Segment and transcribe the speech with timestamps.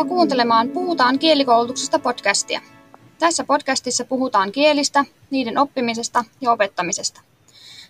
[0.00, 2.60] Tervetuloa kuuntelemaan Puhutaan kielikoulutuksesta podcastia.
[3.18, 7.20] Tässä podcastissa puhutaan kielistä, niiden oppimisesta ja opettamisesta.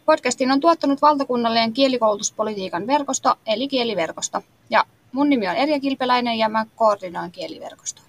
[0.05, 4.43] Podcastin on tuottanut valtakunnallinen kielikoulutuspolitiikan verkosto, eli kieliverkosto.
[4.71, 8.05] Ja mun nimi on Erja Kilpeläinen ja mä koordinoin kieliverkostoa.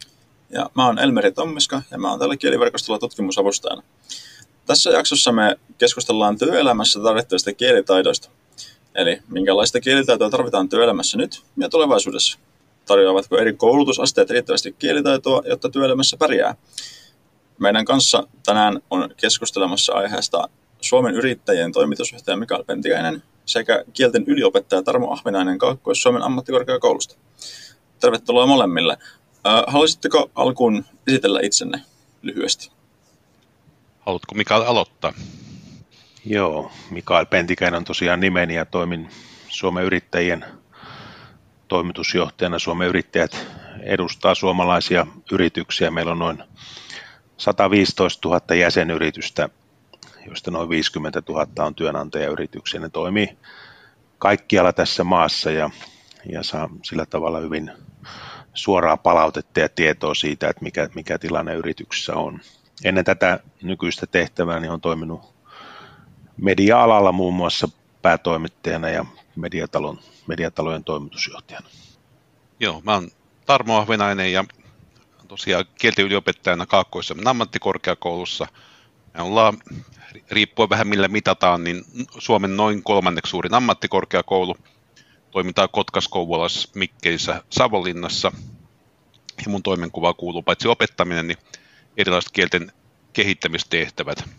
[0.49, 3.83] Ja mä oon Elmeri Tommiska ja mä oon tällä kieliverkostolla tutkimusavustajana.
[4.65, 8.29] Tässä jaksossa me keskustellaan työelämässä tarvittavista kielitaidoista.
[8.95, 12.39] Eli minkälaista kielitaitoa tarvitaan työelämässä nyt ja tulevaisuudessa.
[12.91, 16.55] Tarjoavatko eri koulutusasteet riittävästi kielitaitoa, jotta työelämässä pärjää?
[17.59, 20.49] Meidän kanssa tänään on keskustelemassa aiheesta
[20.81, 27.15] Suomen yrittäjien toimitusjohtaja Mikael Pentikäinen sekä kielten yliopettaja Tarmo Ahvenainen Kaakkois-Suomen ammattikorkeakoulusta.
[27.99, 28.97] Tervetuloa molemmille.
[29.67, 31.81] Haluaisitteko alkuun esitellä itsenne
[32.21, 32.71] lyhyesti?
[33.99, 35.13] Haluatko Mikael aloittaa?
[36.25, 39.09] Joo, Mikael Pentikäinen on tosiaan nimeni ja toimin
[39.47, 40.45] Suomen yrittäjien
[41.71, 42.59] toimitusjohtajana.
[42.59, 43.47] Suomen yrittäjät
[43.83, 45.91] edustaa suomalaisia yrityksiä.
[45.91, 46.43] Meillä on noin
[47.37, 49.49] 115 000 jäsenyritystä,
[50.25, 52.79] joista noin 50 000 on työnantajayrityksiä.
[52.79, 53.37] Ne toimii
[54.17, 55.69] kaikkialla tässä maassa ja,
[56.31, 57.71] ja saa sillä tavalla hyvin
[58.53, 62.39] suoraa palautetta ja tietoa siitä, että mikä, mikä tilanne yrityksessä on.
[62.83, 65.33] Ennen tätä nykyistä tehtävää niin on toiminut
[66.37, 71.69] media-alalla muun muassa päätoimittajana ja mediatalon, mediatalojen toimitusjohtajana.
[72.59, 73.11] Joo, mä oon
[73.45, 74.45] Tarmo Ahvenainen ja
[75.27, 78.47] tosiaan kielten yliopettajana kaakkois ammattikorkeakoulussa.
[79.13, 79.57] Me ollaan,
[80.31, 81.83] riippuen vähän millä mitataan, niin
[82.19, 84.55] Suomen noin kolmanneksi suurin ammattikorkeakoulu.
[85.31, 88.31] Toimitaan Kotkas, Kouvolassa, Mikkeissä, Savonlinnassa.
[89.45, 91.37] Ja mun toimenkuva kuuluu paitsi opettaminen, niin
[91.97, 92.71] erilaiset kielten
[93.13, 94.29] kehittämistehtävät.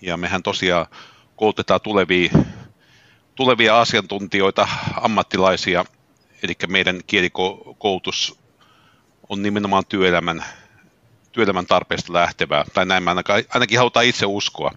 [0.00, 0.86] Ja mehän tosiaan
[1.36, 2.30] koulutetaan tulevia,
[3.34, 4.68] tulevia asiantuntijoita,
[5.00, 5.84] ammattilaisia,
[6.42, 8.38] eli meidän kielikoulutus
[9.28, 10.44] on nimenomaan työelämän,
[11.32, 14.70] työelämän tarpeesta lähtevää, tai näin mä ainakin, ainakin halutaan itse uskoa.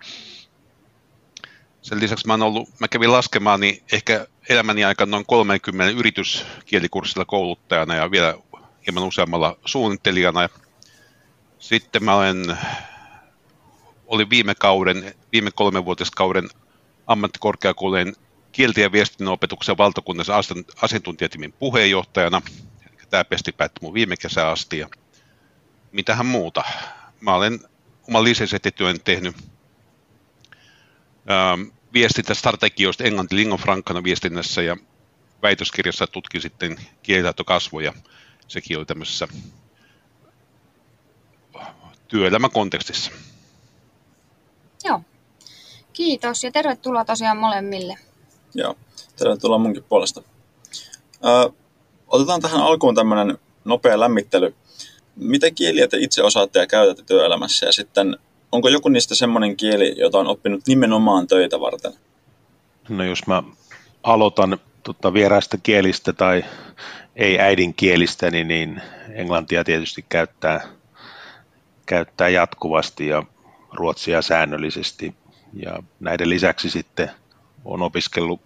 [1.82, 7.96] Sen lisäksi mä, ollut, mä kävin laskemaan niin ehkä elämäni aikana noin 30 yrityskielikurssilla kouluttajana
[7.96, 8.36] ja vielä
[8.86, 10.50] hieman useammalla suunnittelijana.
[11.60, 12.58] Sitten mä olen,
[14.08, 16.50] olin viime kauden, viime kolmenvuotiskauden
[17.08, 18.16] ammattikorkeakoulujen
[18.52, 20.34] kielti- ja viestinnän opetuksen valtakunnassa
[20.82, 22.42] asiantuntijatimin puheenjohtajana–
[23.10, 24.88] tämä pesti päättyi mun viime kesä asti ja
[25.92, 26.64] mitähän muuta.
[27.22, 27.60] Mä olen
[28.08, 29.36] oman lisensiaattityön tehnyt
[31.30, 31.62] ähm,
[31.94, 34.78] viestintästrategioista englanti lingon frankkana viestinnässä ja
[35.42, 37.94] väitöskirjassa tutkin sitten kielitaitokasvoja.
[38.48, 39.28] Sekin oli tämmöisessä
[42.08, 43.12] työelämäkontekstissa.
[44.86, 45.02] Joo.
[45.94, 47.98] Kiitos ja tervetuloa tosiaan molemmille.
[48.54, 48.76] Joo,
[49.16, 50.24] tervetuloa munkin puolesta.
[51.26, 51.54] Äh,
[52.08, 54.56] Otetaan tähän alkuun tämmöinen nopea lämmittely.
[55.16, 57.66] Mitä kieliä te itse osaatte ja käytätte työelämässä?
[57.66, 58.18] Ja sitten
[58.52, 61.94] onko joku niistä semmoinen kieli, jota on oppinut nimenomaan töitä varten?
[62.90, 63.44] No jos mä
[64.04, 66.46] aloitan tota, vieraista kielistä tai
[67.16, 70.68] ei äidinkielistä, niin, niin englantia tietysti käyttää,
[71.86, 73.24] käyttää jatkuvasti ja
[73.76, 75.16] ruotsia säännöllisesti.
[75.54, 77.12] Ja näiden lisäksi sitten
[77.66, 78.42] on opiskellut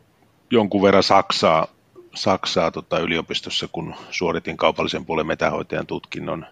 [0.52, 1.68] jonkun verran saksaa
[2.16, 6.46] Saksaa tota, yliopistossa, kun suoritin kaupallisen puolen metähoitajan tutkinnon.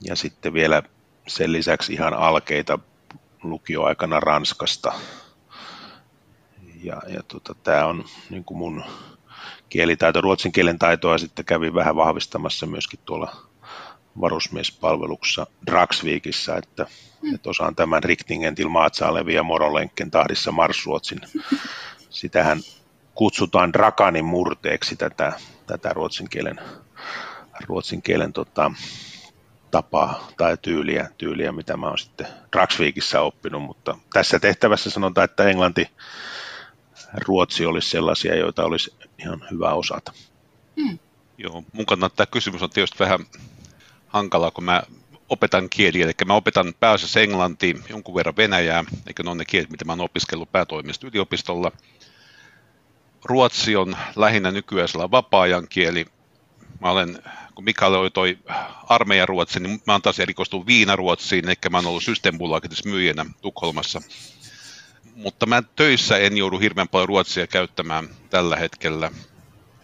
[0.00, 0.82] Ja sitten vielä
[1.28, 2.78] sen lisäksi ihan alkeita
[3.42, 4.92] lukioaikana Ranskasta.
[6.82, 8.84] Ja, ja tota, tämä on niin kuin mun
[9.68, 13.36] kielitaito, ruotsin kielen taitoa sitten kävin vähän vahvistamassa myöskin tuolla
[14.20, 16.86] varusmiespalveluksessa Dragsvikissä, että,
[17.22, 17.34] mm.
[17.34, 21.20] että osaan tämän Riktingen til Maatsaalevi ja Morolenken tahdissa Marsruotsin.
[22.10, 22.60] Sitähän
[23.14, 25.32] kutsutaan Drakanin murteeksi tätä,
[25.66, 26.60] tätä ruotsin kielen,
[27.66, 28.70] ruotsin kielen tota,
[29.70, 35.44] tapaa tai tyyliä, tyyliä, mitä mä oon sitten Dragsvikissä oppinut, mutta tässä tehtävässä sanotaan, että
[35.44, 35.88] englanti,
[37.26, 40.12] ruotsi olisi sellaisia, joita olisi ihan hyvä osata.
[40.80, 40.98] Hmm.
[41.38, 43.20] Joo, mun kannalta tämä kysymys on tietysti vähän
[44.16, 44.82] hankalaa, kun mä
[45.28, 49.70] opetan kieliä, eli mä opetan pääasiassa englantia, jonkun verran venäjää, eikä ne on ne kielet,
[49.70, 51.72] mitä mä oon opiskellut päätoimista yliopistolla–
[53.26, 56.06] ruotsi on lähinnä nykyään vapaa-ajan kieli.
[56.80, 57.22] Mä olen,
[57.54, 58.38] kun Mikael oli toi
[58.88, 64.00] armeijan ruotsi, niin mä oon taas erikoistunut viinaruotsiin, eli mä oon ollut Systembolagetissa myyjänä Tukholmassa.
[65.14, 69.10] Mutta mä töissä en joudu hirveän paljon ruotsia käyttämään tällä hetkellä.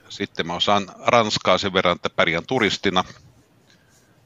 [0.09, 3.05] Sitten mä osaan ranskaa sen verran, että pärjään turistina.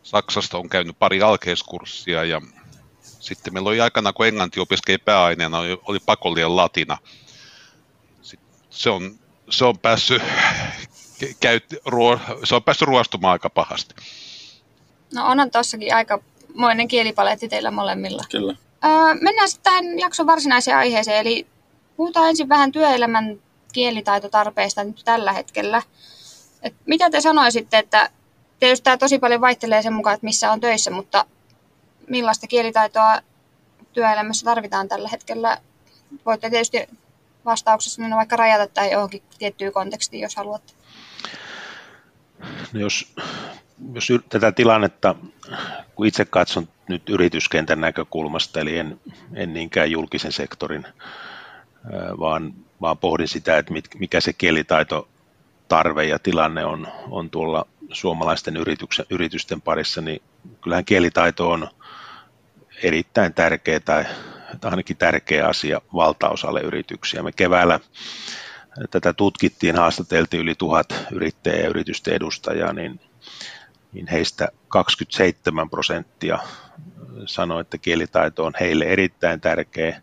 [0.07, 2.41] Saksasta on käynyt pari alkeiskurssia ja
[3.03, 6.99] sitten meillä oli aikana, kun englanti opiskeli pääaineena, oli pakollinen latina–
[8.77, 9.19] se on,
[9.51, 10.23] se on päässyt
[11.41, 13.95] käyt, ruo, se on päässyt ruostumaan aika pahasti.
[15.15, 16.19] No onhan tossakin aika
[16.55, 18.23] moinen kielipaletti teillä molemmilla.
[18.31, 18.57] Kyllä.
[18.85, 21.47] Öö, mennään sitten tähän jakson varsinaiseen aiheeseen, eli
[21.97, 23.41] puhutaan ensin vähän työelämän
[23.73, 25.83] kielitaitotarpeista nyt tällä hetkellä.
[26.63, 28.11] Et mitä te sanoisitte, että
[28.61, 31.27] tietysti tämä tosi paljon vaihtelee sen mukaan, että missä on töissä, mutta
[32.09, 33.21] millaista kielitaitoa
[33.93, 35.59] työelämässä tarvitaan tällä hetkellä?
[36.27, 36.89] Voitte tietysti
[37.45, 40.73] vastauksessa niin vaikka rajata tai johonkin tiettyyn kontekstiin, jos haluatte.
[42.73, 43.15] No jos,
[43.93, 45.15] jos tätä tilannetta,
[45.95, 49.01] kun itse katson nyt yrityskentän näkökulmasta, eli en,
[49.35, 50.87] en niinkään julkisen sektorin,
[52.21, 55.09] vaan, vaan pohdin sitä, että mikä se kielitaito
[55.69, 58.55] tarve ja tilanne on, on tuolla suomalaisten
[59.11, 60.23] yritysten parissa, niin
[60.63, 61.69] kyllähän kielitaito on
[62.83, 64.05] erittäin tärkeä tai
[64.63, 67.23] ainakin tärkeä asia valtaosalle yrityksiä.
[67.23, 67.81] Me keväällä
[68.91, 73.01] tätä tutkittiin, haastateltiin yli tuhat yrittäjä ja yritysten edustajaa, niin,
[73.93, 76.39] niin heistä 27 prosenttia
[77.27, 80.03] sanoi, että kielitaito on heille erittäin tärkeä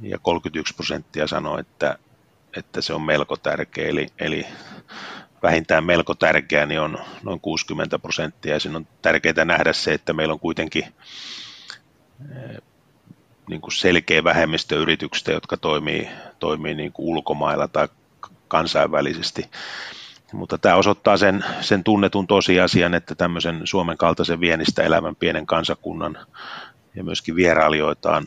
[0.00, 1.98] ja 31 prosenttia sanoi, että,
[2.56, 3.88] että se on melko tärkeä.
[3.88, 4.46] Eli, eli
[5.44, 8.60] vähintään melko tärkeä, niin on noin 60 prosenttia.
[8.60, 10.84] Siinä on tärkeää nähdä se, että meillä on kuitenkin
[12.30, 12.62] eh,
[13.48, 16.08] niin kuin selkeä vähemmistö yrityksistä, jotka toimii,
[16.38, 17.88] toimii niin kuin ulkomailla tai
[18.48, 19.50] kansainvälisesti.
[20.32, 26.18] Mutta tämä osoittaa sen, sen tunnetun tosiasian, että tämmöisen Suomen kaltaisen vienistä elävän pienen kansakunnan
[26.94, 28.26] ja myöskin vierailijoitaan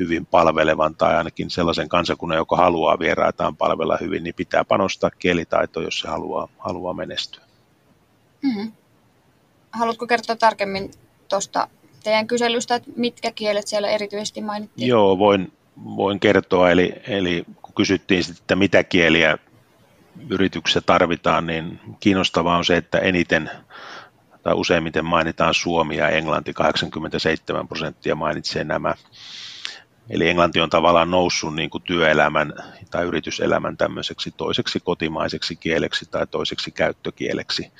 [0.00, 5.84] hyvin palvelevan tai ainakin sellaisen kansakunnan, joka haluaa vieraitaan palvella hyvin, niin pitää panostaa kielitaitoon,
[5.84, 7.44] jos se haluaa, haluaa menestyä.
[8.42, 8.72] Mm-hmm.
[9.70, 10.90] Haluatko kertoa tarkemmin
[11.28, 11.68] tuosta
[12.04, 14.88] teidän kyselystä, että mitkä kielet siellä erityisesti mainittiin?
[14.88, 15.52] Joo, voin,
[15.84, 16.70] voin kertoa.
[16.70, 19.38] Eli, eli kun kysyttiin sitten, että mitä kieliä
[20.28, 23.50] yrityksessä tarvitaan, niin kiinnostavaa on se, että eniten
[24.42, 28.94] tai useimmiten mainitaan suomi ja englanti, 87 prosenttia mainitsee nämä.
[30.10, 32.52] Eli englanti on tavallaan noussut niin kuin työelämän
[32.90, 37.72] tai yrityselämän tämmöiseksi toiseksi kotimaiseksi kieleksi tai toiseksi käyttökieleksi.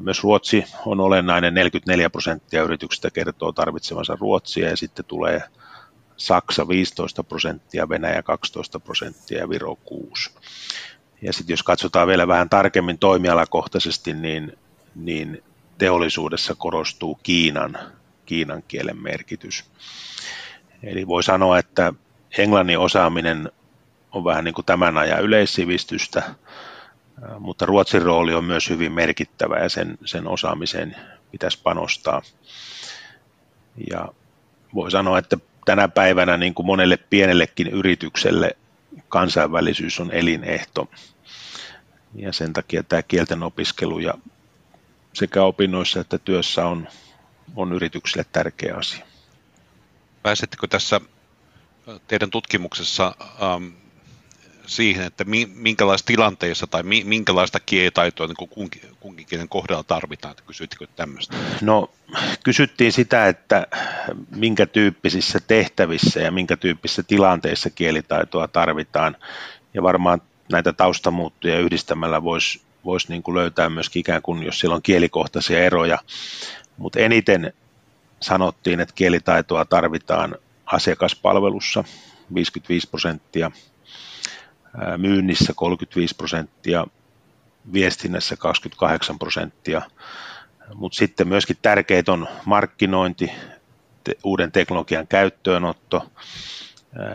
[0.00, 5.42] Myös Ruotsi on olennainen, 44 prosenttia yrityksistä kertoo tarvitsevansa Ruotsia ja sitten tulee
[6.16, 10.30] Saksa 15 prosenttia, Venäjä 12 prosenttia ja Viro 6.
[11.22, 14.58] Ja sitten jos katsotaan vielä vähän tarkemmin toimialakohtaisesti, niin,
[14.94, 15.42] niin
[15.78, 17.78] teollisuudessa korostuu Kiinan,
[18.26, 19.64] Kiinan kielen merkitys.
[20.86, 21.92] Eli voi sanoa, että
[22.38, 23.52] englannin osaaminen
[24.12, 26.22] on vähän niin kuin tämän ajan yleissivistystä,
[27.38, 30.96] mutta Ruotsin rooli on myös hyvin merkittävä ja sen, sen osaamiseen
[31.30, 32.22] pitäisi panostaa.
[33.90, 34.08] Ja
[34.74, 38.56] voi sanoa, että tänä päivänä niin kuin monelle pienellekin yritykselle
[39.08, 40.90] kansainvälisyys on elinehto.
[42.14, 44.14] Ja sen takia tämä kielten opiskelu ja
[45.12, 46.88] sekä opinnoissa että työssä on,
[47.56, 49.13] on yrityksille tärkeä asia.
[50.24, 51.00] Pääsettekö tässä
[52.08, 53.66] teidän tutkimuksessa ähm,
[54.66, 60.32] siihen, että minkälaisissa tilanteissa tai minkälaista kielitaitoa niin kunkin, kunkin kielen kohdalla tarvitaan?
[60.32, 61.36] Että kysyittekö tämmöistä?
[61.60, 61.90] No
[62.44, 63.66] kysyttiin sitä, että
[64.36, 69.16] minkä tyyppisissä tehtävissä ja minkä tyyppisissä tilanteissa kielitaitoa tarvitaan.
[69.74, 70.22] Ja varmaan
[70.52, 75.98] näitä taustamuuttuja yhdistämällä voisi vois niin löytää myöskin ikään kuin, jos siellä on kielikohtaisia eroja.
[76.76, 77.52] Mutta eniten
[78.24, 81.84] sanottiin, että kielitaitoa tarvitaan asiakaspalvelussa
[82.34, 83.50] 55 prosenttia,
[84.96, 86.86] myynnissä 35 prosenttia,
[87.72, 89.82] viestinnässä 28 prosenttia,
[90.74, 93.30] mutta sitten myöskin tärkeitä on markkinointi,
[94.04, 96.10] te, uuden teknologian käyttöönotto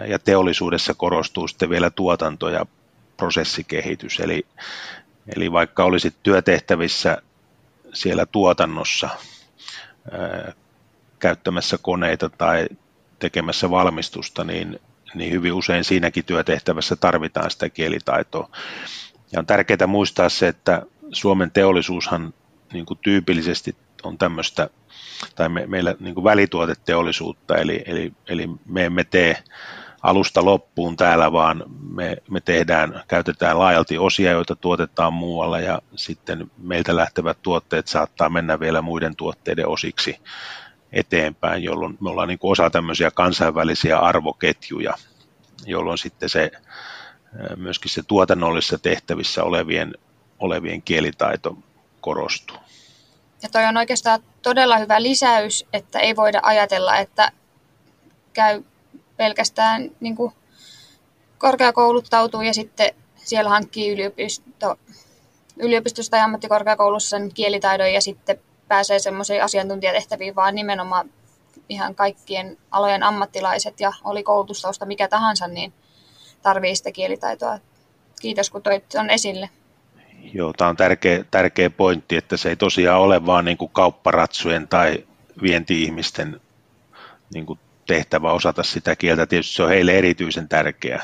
[0.08, 2.66] ja teollisuudessa korostuu sitten vielä tuotanto ja
[3.18, 4.20] prosessikehitys.
[4.20, 4.46] Eli,
[5.36, 7.22] eli vaikka olisit työtehtävissä
[7.94, 9.10] siellä tuotannossa
[11.20, 12.68] käyttämässä koneita tai
[13.20, 14.80] tekemässä valmistusta, niin,
[15.14, 18.50] niin hyvin usein siinäkin työtehtävässä tarvitaan sitä kielitaitoa.
[19.32, 22.34] Ja on tärkeää muistaa se, että Suomen teollisuushan
[22.74, 24.70] niin kuin tyypillisesti on tämmöistä,
[25.36, 29.44] tai me, meillä niin kuin välituoteteollisuutta, eli, eli, eli me emme tee
[30.04, 36.52] alusta loppuun täällä, vaan me, me tehdään, käytetään laajalti osia, joita tuotetaan muualla ja sitten
[36.58, 40.20] meiltä lähtevät tuotteet saattaa mennä vielä muiden tuotteiden osiksi
[40.92, 44.94] eteenpäin, jolloin me ollaan niin kuin osa tämmöisiä kansainvälisiä arvoketjuja,
[45.66, 46.52] jolloin sitten se
[47.56, 49.94] myöskin se tuotannollisissa tehtävissä olevien,
[50.40, 51.58] olevien kielitaito
[52.02, 52.58] korostuu.
[53.42, 57.32] Ja toi on oikeastaan todella hyvä lisäys, että ei voida ajatella, että
[58.34, 58.64] käy
[59.18, 60.34] pelkästään niin kuin
[61.38, 64.76] korkeakouluttautuu ja sitten siellä hankkii yliopisto,
[65.58, 71.10] yliopistosta ja ammattikorkeakoulussa sen kielitaidon ja sitten pääsee semmoisiin asiantuntijatehtäviin, vaan nimenomaan
[71.70, 75.74] ihan kaikkien alojen ammattilaiset ja oli koulutustausta mikä tahansa, niin
[76.42, 77.60] tarvii sitä kielitaitoa.
[78.22, 79.50] Kiitos kun toit on esille.
[80.34, 84.68] Joo, tämä on tärkeä, tärkeä pointti, että se ei tosiaan ole vaan niin kuin kaupparatsujen
[84.68, 85.06] tai
[85.42, 86.42] vienti-ihmisten
[87.34, 89.26] niin kuin tehtävä osata sitä kieltä.
[89.26, 91.02] Tietysti se on heille erityisen tärkeä,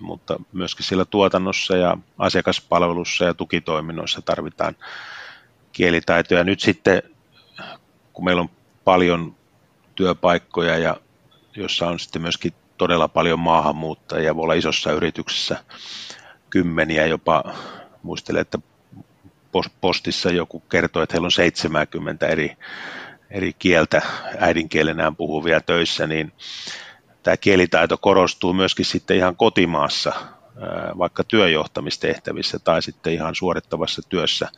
[0.00, 4.76] mutta myöskin siellä tuotannossa ja asiakaspalvelussa ja tukitoiminnoissa tarvitaan
[5.74, 6.44] kielitaitoja.
[6.44, 7.02] Nyt sitten,
[8.12, 8.50] kun meillä on
[8.84, 9.36] paljon
[9.94, 10.96] työpaikkoja ja
[11.56, 15.64] jossa on sitten myöskin todella paljon maahanmuuttajia, voi olla isossa yrityksessä
[16.50, 17.54] kymmeniä jopa,
[18.02, 18.58] muistelen, että
[19.80, 22.56] postissa joku kertoi, että heillä on 70 eri,
[23.30, 24.02] eri kieltä
[24.38, 26.32] äidinkielenään puhuvia töissä, niin
[27.22, 30.12] tämä kielitaito korostuu myöskin sitten ihan kotimaassa,
[30.98, 34.48] vaikka työjohtamistehtävissä tai sitten ihan suorittavassa työssä,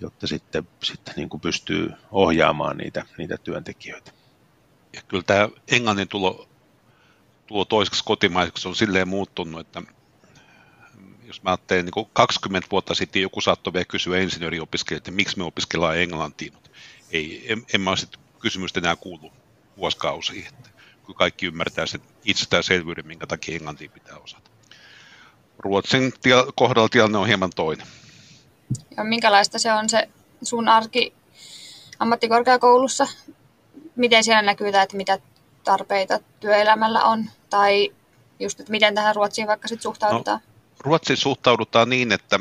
[0.00, 4.12] jotta sitten, sitten niin kuin pystyy ohjaamaan niitä, niitä työntekijöitä.
[4.92, 6.48] Ja kyllä tämä englannin tulo,
[7.46, 9.82] tulo toiseksi kotimaiseksi on silleen muuttunut, että
[11.24, 15.44] jos mä ajattelen niin 20 vuotta sitten joku saattoi vielä kysyä insinööriopiskelijoilta, että miksi me
[15.44, 16.52] opiskellaan englantia.
[17.10, 18.08] Ei, en, en mä olisi
[18.40, 19.32] kysymystä enää kuulu
[19.76, 20.46] vuosikausiin.
[20.46, 20.70] Että
[21.06, 24.50] kyllä kaikki ymmärtää sen itsestäänselvyyden, minkä takia englantia pitää osata.
[25.58, 27.86] Ruotsin tia- kohdalla tilanne on hieman toinen.
[28.96, 30.08] Ja minkälaista se on se
[30.42, 31.14] sun arki
[31.98, 33.06] ammattikorkeakoulussa?
[33.96, 35.18] Miten siellä näkyy että mitä
[35.64, 37.30] tarpeita työelämällä on?
[37.50, 37.92] Tai
[38.40, 40.40] just, että miten tähän Ruotsiin vaikka sitten suhtaudutaan?
[40.44, 42.40] No, Ruotsiin suhtaudutaan niin, että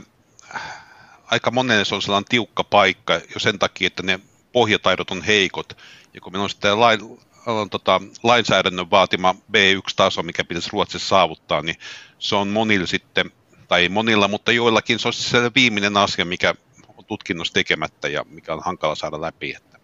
[1.26, 4.20] aika monelle se on sellainen tiukka paikka jo sen takia, että ne
[4.52, 5.78] pohjataidot on heikot.
[6.14, 11.62] Ja kun meillä on sitten lain, on tota, lainsäädännön vaatima B1-taso, mikä pitäisi Ruotsissa saavuttaa,
[11.62, 11.76] niin
[12.20, 13.32] se on monilla sitten,
[13.68, 16.54] tai monilla, mutta joillakin se on se viimeinen asia, mikä
[16.98, 19.56] on tutkinnossa tekemättä ja mikä on hankala saada läpi.
[19.56, 19.80] Että.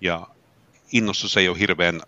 [0.00, 0.26] Ja
[0.92, 2.02] innostus ei ole hirveän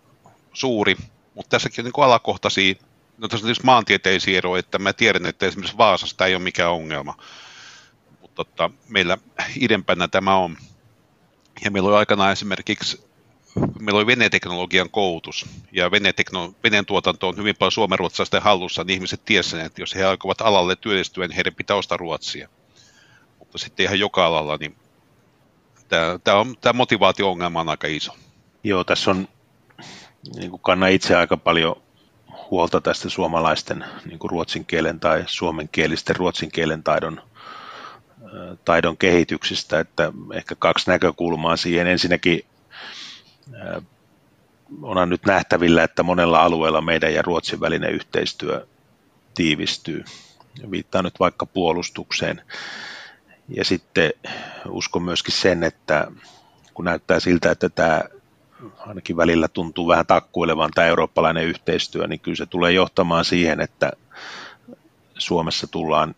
[0.52, 0.96] suuri,
[1.34, 2.74] mutta tässäkin on niin alakohtaisia,
[3.18, 6.42] no tässä on tietysti maantieteisiä eroja, että mä tiedän, että esimerkiksi Vaasassa tämä ei ole
[6.42, 7.16] mikään ongelma,
[8.20, 9.18] mutta tota, meillä
[9.56, 10.56] idempänä tämä on.
[11.64, 13.09] Ja meillä oli aikanaan esimerkiksi
[13.80, 15.90] meillä oli veneteknologian koulutus, ja
[16.64, 20.76] veneen tuotanto on hyvin paljon suomenruotsalaisten hallussa, niin ihmiset tiesivät, että jos he aikovat alalle
[20.76, 22.48] työllistyä, niin heidän pitää ostaa ruotsia.
[23.38, 24.76] Mutta sitten ihan joka alalla, niin
[25.88, 28.12] tämä, tämä, on, tämä motivaatio-ongelma on aika iso.
[28.64, 29.28] Joo, tässä on,
[30.36, 31.82] niin kuin kannan itse aika paljon
[32.50, 37.22] huolta tästä suomalaisten niin kuin ruotsin kielen tai suomenkielisten ruotsin kielen taidon,
[38.64, 41.86] taidon kehityksestä, että ehkä kaksi näkökulmaa siihen.
[41.86, 42.44] Ensinnäkin
[44.82, 48.66] onhan nyt nähtävillä, että monella alueella meidän ja Ruotsin välinen yhteistyö
[49.34, 50.04] tiivistyy.
[50.70, 52.42] Viittaan nyt vaikka puolustukseen.
[53.48, 54.12] Ja sitten
[54.68, 56.12] uskon myöskin sen, että
[56.74, 58.02] kun näyttää siltä, että tämä
[58.78, 63.92] ainakin välillä tuntuu vähän takkuilevan tämä eurooppalainen yhteistyö, niin kyllä se tulee johtamaan siihen, että
[65.18, 66.14] Suomessa tullaan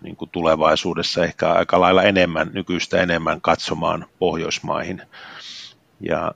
[0.00, 5.02] niin kuin tulevaisuudessa ehkä aika lailla enemmän, nykyistä enemmän katsomaan Pohjoismaihin.
[6.00, 6.32] Ja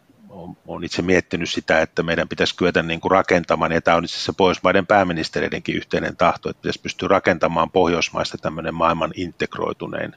[0.66, 4.14] olen itse miettinyt sitä, että meidän pitäisi kyetä niin kuin rakentamaan, ja tämä on itse
[4.14, 10.16] asiassa Pohjoismaiden pääministeriidenkin yhteinen tahto, että pitäisi pystyä rakentamaan Pohjoismaista tämmöinen maailman integroituneen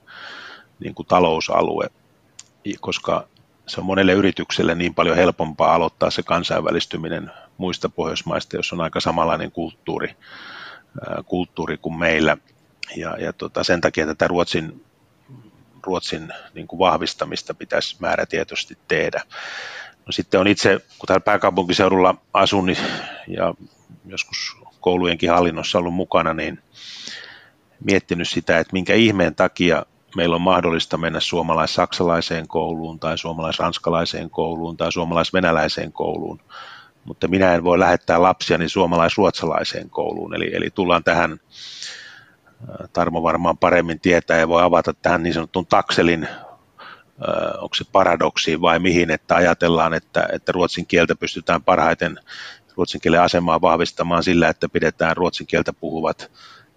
[0.79, 1.89] niin kuin talousalue,
[2.79, 3.27] koska
[3.67, 8.99] se on monelle yritykselle niin paljon helpompaa aloittaa se kansainvälistyminen muista Pohjoismaista, jos on aika
[8.99, 10.15] samanlainen kulttuuri,
[11.25, 12.37] kulttuuri kuin meillä.
[12.95, 14.85] Ja, ja tota, sen takia tätä Ruotsin,
[15.83, 19.21] Ruotsin niin kuin vahvistamista pitäisi määrätietoisesti tehdä.
[20.09, 22.77] No sitten on itse, kun täällä pääkaupunkiseudulla asun niin,
[23.27, 23.53] ja
[24.05, 26.59] joskus koulujenkin hallinnossa ollut mukana, niin
[27.83, 29.85] miettinyt sitä, että minkä ihmeen takia
[30.15, 36.41] meillä on mahdollista mennä suomalais-saksalaiseen kouluun tai suomalais-ranskalaiseen kouluun tai suomalais-venäläiseen kouluun,
[37.05, 40.35] mutta minä en voi lähettää lapsiani suomalais-ruotsalaiseen kouluun.
[40.35, 41.39] Eli, eli tullaan tähän,
[42.93, 46.27] Tarmo varmaan paremmin tietää ja voi avata tähän niin sanottuun takselin
[47.57, 52.19] onko se paradoksi vai mihin, että ajatellaan, että, että ruotsin kieltä pystytään parhaiten
[52.79, 56.31] ruotsin kielen asemaa vahvistamaan sillä, että pidetään ruotsin kieltä puhuvat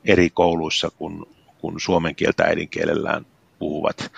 [0.04, 1.24] eri kouluissa kuin,
[1.58, 3.26] kuin suomen kieltä äidinkielellään
[3.58, 4.12] puhuvat.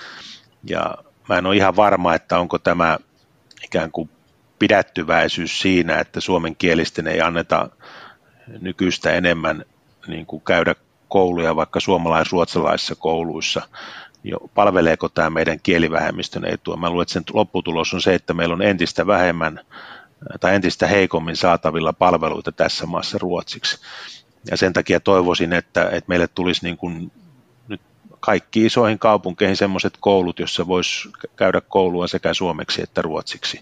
[0.64, 0.94] Ja
[1.28, 2.98] mä en ole ihan varma, että onko tämä
[3.64, 4.10] ikään kuin
[4.58, 7.68] pidättyväisyys siinä, että suomen kielisten ei anneta
[8.60, 9.64] nykyistä enemmän
[10.06, 10.74] niin kuin käydä
[11.08, 13.62] kouluja vaikka suomalais-ruotsalaisissa kouluissa,
[14.24, 16.76] jo, palveleeko tämä meidän kielivähemmistön etua.
[16.76, 19.60] Mä luulen, että sen lopputulos on se, että meillä on entistä vähemmän
[20.40, 23.78] tai entistä heikommin saatavilla palveluita tässä maassa ruotsiksi.
[24.50, 27.12] Ja sen takia toivoisin, että, että meille tulisi niin kuin
[28.20, 33.60] kaikki isoihin kaupunkeihin semmoiset koulut, jossa voisi käydä koulua sekä suomeksi että ruotsiksi.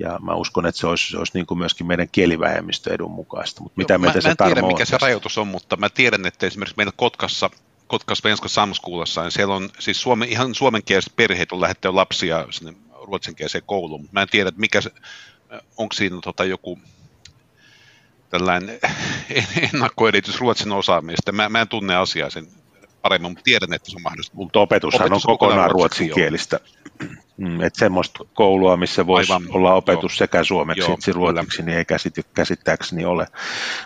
[0.00, 3.62] Ja mä uskon, että se olisi, se olisi niin kuin myöskin meidän kielivähemmistö edun mukaista.
[3.62, 6.26] Mutta mitä mieltä mä, se mä en tiedä, mikä se rajoitus on, mutta mä tiedän,
[6.26, 7.50] että esimerkiksi meillä Kotkassa,
[7.90, 12.74] Kotka Svenska Samskuulassa, niin siellä on siis suomen, ihan suomenkieliset perheet on lähettänyt lapsia sinne
[13.02, 14.08] ruotsinkieliseen kouluun.
[14.12, 14.90] Mä en tiedä, että mikä se,
[15.76, 16.78] onko siinä tota joku
[18.28, 18.78] tällainen
[19.72, 21.32] ennakkoeditys Ruotsin osaamista.
[21.32, 22.46] Mä, mä en tunne asiaa sen
[23.02, 24.36] paremmin, mutta tiedän, että se on mahdollista.
[24.36, 26.60] Mutta opetushan Opetus on kokonaan ruotsinkielistä.
[27.36, 30.18] Mm, että semmoista koulua, missä voisi Aivan, olla opetus joo.
[30.18, 33.26] sekä suomeksi joo, että ruotsiksi, niin ei käsit- käsittääkseni ole.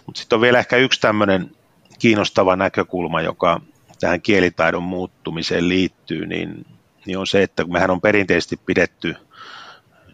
[0.06, 1.50] Mutta sitten on vielä ehkä yksi tämmöinen
[1.98, 3.60] kiinnostava näkökulma, joka
[4.04, 6.66] tähän kielitaidon muuttumiseen liittyy, niin,
[7.06, 9.16] niin on se, että mehän on perinteisesti pidetty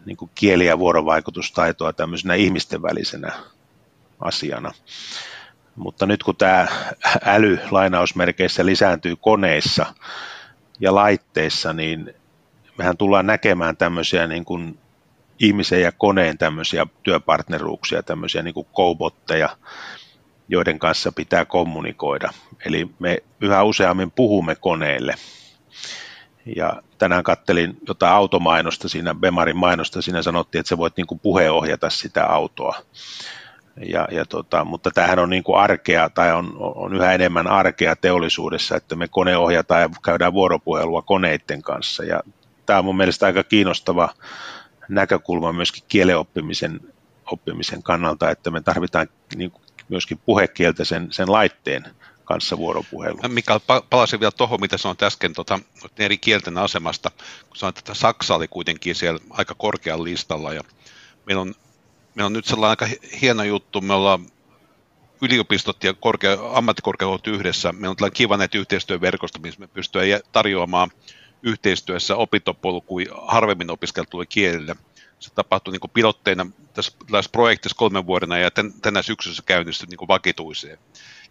[0.06, 3.32] niin kuin kieli- ja vuorovaikutustaitoa tämmöisenä ihmisten välisenä
[4.20, 4.72] asiana.
[5.76, 6.66] Mutta nyt kun tämä
[7.24, 9.94] äly lainausmerkeissä lisääntyy koneissa
[10.80, 12.14] ja laitteissa, niin
[12.78, 14.78] mehän tullaan näkemään tämmöisiä niin kuin
[15.38, 19.48] ihmisen ja koneen tämmöisiä työpartneruuksia, tämmöisiä niin kuin kobotteja,
[20.50, 22.30] joiden kanssa pitää kommunikoida.
[22.64, 25.14] Eli me yhä useammin puhumme koneelle.
[26.56, 31.20] Ja tänään kattelin jotain automainosta siinä, Bemarin mainosta, siinä sanottiin, että sä voit niin kuin
[31.20, 32.82] puheenohjata sitä autoa.
[33.86, 37.96] Ja, ja tota, mutta tämähän on niin kuin arkea tai on, on yhä enemmän arkea
[37.96, 42.04] teollisuudessa, että me koneohjataan ja käydään vuoropuhelua koneiden kanssa.
[42.04, 42.22] Ja
[42.66, 44.08] tämä on mun mielestä aika kiinnostava
[44.88, 46.16] näkökulma myöskin kielen
[47.26, 49.52] oppimisen, kannalta, että me tarvitaan niin
[49.90, 51.84] myöskin puhekieltä sen, sen laitteen
[52.24, 53.28] kanssa vuoropuhelua.
[53.28, 53.60] Mikael,
[53.90, 55.60] palasin vielä tuohon, mitä sanoit äsken tuota,
[55.98, 57.10] eri kielten asemasta,
[57.48, 60.62] kun sanoit, että Saksa oli kuitenkin siellä aika korkealla listalla ja
[61.26, 61.54] meillä on
[62.14, 62.88] meillä on nyt sellainen aika
[63.22, 64.26] hieno juttu, me ollaan
[65.22, 70.90] yliopistot ja korkea, ammattikorkeakoulut yhdessä, meillä on tällainen kiva näitä yhteistyöverkosto, missä me pystymme tarjoamaan
[71.42, 74.76] yhteistyössä opintopolkuja harvemmin opiskeltuille kielille.
[75.20, 80.08] Se tapahtui niin pilotteina tässä, tässä projektissa kolmen vuoden ja tän, tänä syksyssä käynnistyi niin
[80.08, 80.78] vakituiseen.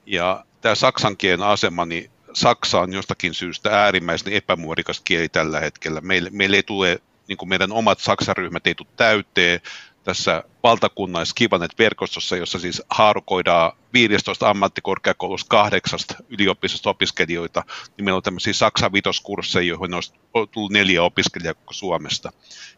[0.06, 6.02] Ja tämä saksan kielen asema, niin Saksa on jostakin syystä äärimmäisen epämuodikas kieli tällä hetkellä.
[6.02, 9.62] Meille, meille ei tule, niin kuin meidän omat saksaryhmät ei tule täyteen,
[10.04, 17.64] tässä valtakunnallis-Kivanet-verkostossa, jossa siis haarukoidaan 15 ammattikorkeakoulusta kahdeksasta yliopistosta opiskelijoita,
[17.98, 22.32] niin meillä on tämmöisiä Saksan vitoskursseja, joihin on tullut neljä opiskelijaa koko Suomesta.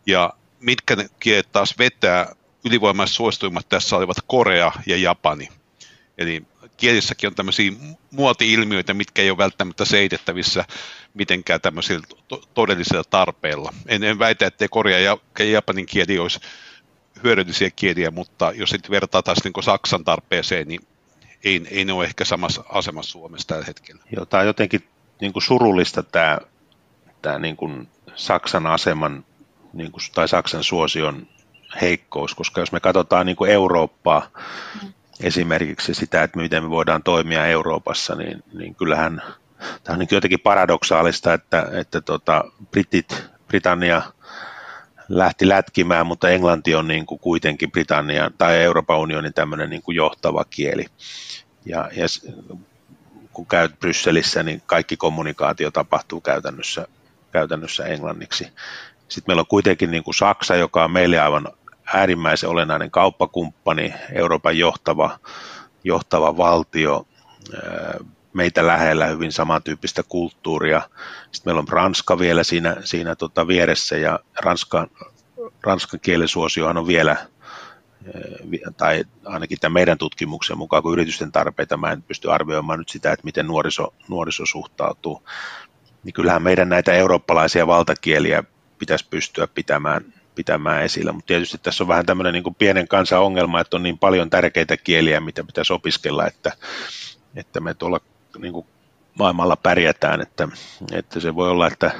[0.06, 5.50] Ja mitkä kielet taas vetää, ylivoimaiset suosituimmat tässä olivat Korea ja Japani.
[6.18, 6.44] Eli
[6.78, 7.72] kielissäkin on tämmöisiä
[8.12, 10.66] muoti-ilmiöitä, mitkä ei ole välttämättä seitettävissä
[11.14, 12.08] mitenkään tämmöisillä
[12.54, 13.74] todellisilla tarpeilla.
[13.88, 15.18] En, en väitä, että Korea ja
[15.52, 16.40] Japanin kieli olisi
[17.24, 20.82] hyödyllisiä kieliä, mutta jos sitten vertaa taas niin Saksan tarpeeseen, niin
[21.44, 24.04] ei, ei ne ole ehkä samassa asemassa Suomessa tällä hetkellä.
[24.12, 24.88] Joo, tämä on jotenkin
[25.22, 26.38] niin kuin surullista tämä,
[27.22, 29.26] tämä niin kuin Saksan aseman
[29.74, 31.28] niin kuin, tai Saksan suosion
[31.82, 34.28] heikkous, koska jos me katsotaan niin kuin Eurooppaa,
[34.84, 34.94] mm.
[35.24, 39.22] esimerkiksi sitä, että miten me voidaan toimia Euroopassa, niin, niin kyllähän
[39.84, 44.02] tämä on niin jotenkin paradoksaalista, että, että tota, Britit, Britannia
[45.10, 49.96] lähti lätkimään, mutta englanti on niin kuin kuitenkin Britannian tai Euroopan unionin tämmöinen niin kuin
[49.96, 50.86] johtava kieli.
[51.66, 52.06] Ja, ja
[53.34, 56.88] kun käyt Brysselissä, niin kaikki kommunikaatio tapahtuu käytännössä,
[57.32, 58.48] käytännössä englanniksi.
[59.12, 61.48] Sitten meillä on kuitenkin niin kuin Saksa, joka on meille aivan
[61.94, 65.20] äärimmäisen olennainen kauppakumppani, Euroopan johtava,
[65.84, 67.08] johtava valtio,
[68.34, 70.82] meitä lähellä hyvin samantyyppistä kulttuuria.
[71.32, 74.88] Sitten meillä on Ranska vielä siinä, siinä tota vieressä ja Ranskan,
[75.64, 77.18] ranskan kielisuosiohan on vielä,
[78.14, 82.90] eh, tai ainakin tämän meidän tutkimuksen mukaan, kun yritysten tarpeita, mä en pysty arvioimaan nyt
[82.90, 85.24] sitä, että miten nuoriso, nuoriso suhtautuu,
[86.04, 88.44] niin kyllähän meidän näitä eurooppalaisia valtakieliä
[88.82, 91.12] pitäisi pystyä pitämään, pitämään esillä.
[91.12, 94.78] Mutta tietysti tässä on vähän tämmöinen niin pienen kansan ongelma, että on niin paljon tärkeitä
[94.78, 96.52] kieliä, mitä pitäisi opiskella, että,
[97.36, 98.00] että me tuolla
[98.38, 98.66] niin kuin
[99.20, 100.48] maailmalla pärjätään, että,
[100.92, 101.92] että se voi olla, että,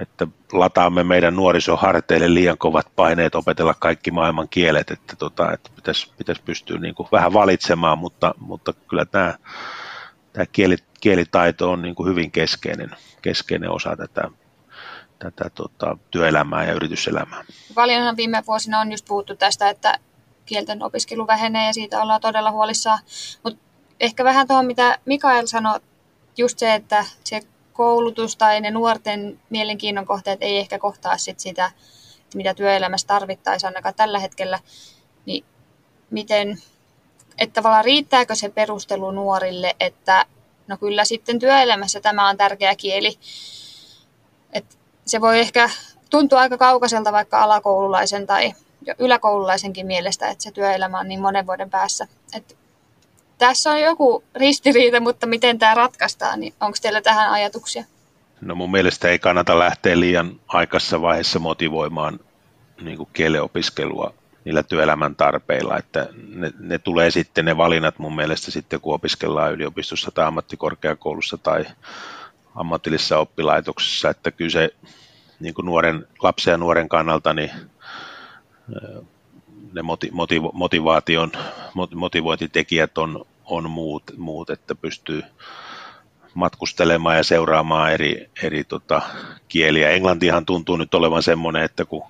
[0.00, 6.12] että lataamme meidän nuorisoharteille liian kovat paineet opetella kaikki maailman kielet, että, tota, että pitäisi,
[6.18, 9.34] pitäisi pystyä niin kuin vähän valitsemaan, mutta, mutta kyllä tämä,
[10.32, 12.90] tämä kieli, kielitaito on niin kuin hyvin keskeinen,
[13.22, 14.30] keskeinen osa tätä,
[15.22, 17.44] tätä tota, työelämää ja yrityselämää.
[17.74, 19.98] Paljonhan viime vuosina on just puhuttu tästä, että
[20.46, 22.98] kielten opiskelu vähenee ja siitä ollaan todella huolissaan,
[23.44, 23.60] mutta
[24.00, 25.80] ehkä vähän tuohon, mitä Mikael sanoi,
[26.36, 27.40] just se, että se
[27.72, 31.70] koulutus tai ne nuorten mielenkiinnon kohteet ei ehkä kohtaa sit sitä,
[32.34, 34.60] mitä työelämässä tarvittaisiin ainakaan tällä hetkellä,
[35.26, 35.44] niin
[36.10, 36.58] miten,
[37.38, 40.26] että tavallaan riittääkö se perustelu nuorille, että
[40.68, 43.18] no kyllä sitten työelämässä tämä on tärkeä kieli.
[45.06, 45.70] Se voi ehkä
[46.10, 48.52] tuntua aika kaukaiselta vaikka alakoululaisen tai
[48.98, 52.06] yläkoululaisenkin mielestä, että se työelämä on niin monen vuoden päässä.
[52.36, 52.56] Et
[53.38, 57.84] tässä on joku ristiriita, mutta miten tämä ratkaistaan, niin onko teillä tähän ajatuksia?
[58.40, 62.20] No mun mielestä ei kannata lähteä liian aikaisessa vaiheessa motivoimaan
[62.80, 68.50] niin kuin kielenopiskelua niillä työelämän tarpeilla, että ne, ne tulee sitten ne valinnat mun mielestä
[68.50, 71.64] sitten, kun opiskellaan yliopistossa tai ammattikorkeakoulussa tai
[72.54, 74.70] ammatillisessa oppilaitoksessa, että kyllä se
[75.40, 77.50] niin kuin nuoren, lapsen ja nuoren kannalta niin
[79.72, 79.82] ne
[80.52, 81.32] motivaation,
[81.94, 85.22] motivointitekijät on, on muut, muut, että pystyy
[86.34, 89.02] matkustelemaan ja seuraamaan eri, eri tota,
[89.48, 89.90] kieliä.
[89.90, 92.02] Englantihan tuntuu nyt olevan semmoinen, että kun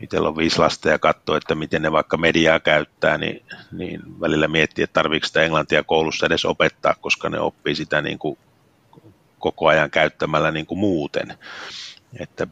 [0.00, 3.42] itsellä on viisi lasta ja katsoo, että miten ne vaikka mediaa käyttää, niin,
[3.72, 8.18] niin välillä miettii, että tarvitseeko sitä englantia koulussa edes opettaa, koska ne oppii sitä niin
[8.18, 8.38] kuin
[9.52, 11.38] koko ajan käyttämällä niin kuin muuten.
[12.20, 12.46] Että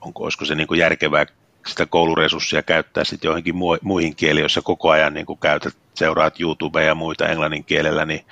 [0.00, 1.26] onko, olisiko se niin kuin järkevää
[1.66, 6.82] sitä kouluresurssia käyttää sitten johonkin muihin kieliin, joissa koko ajan niin kuin käytät, seuraat YouTubea
[6.82, 8.24] ja muita englannin kielellä, niin,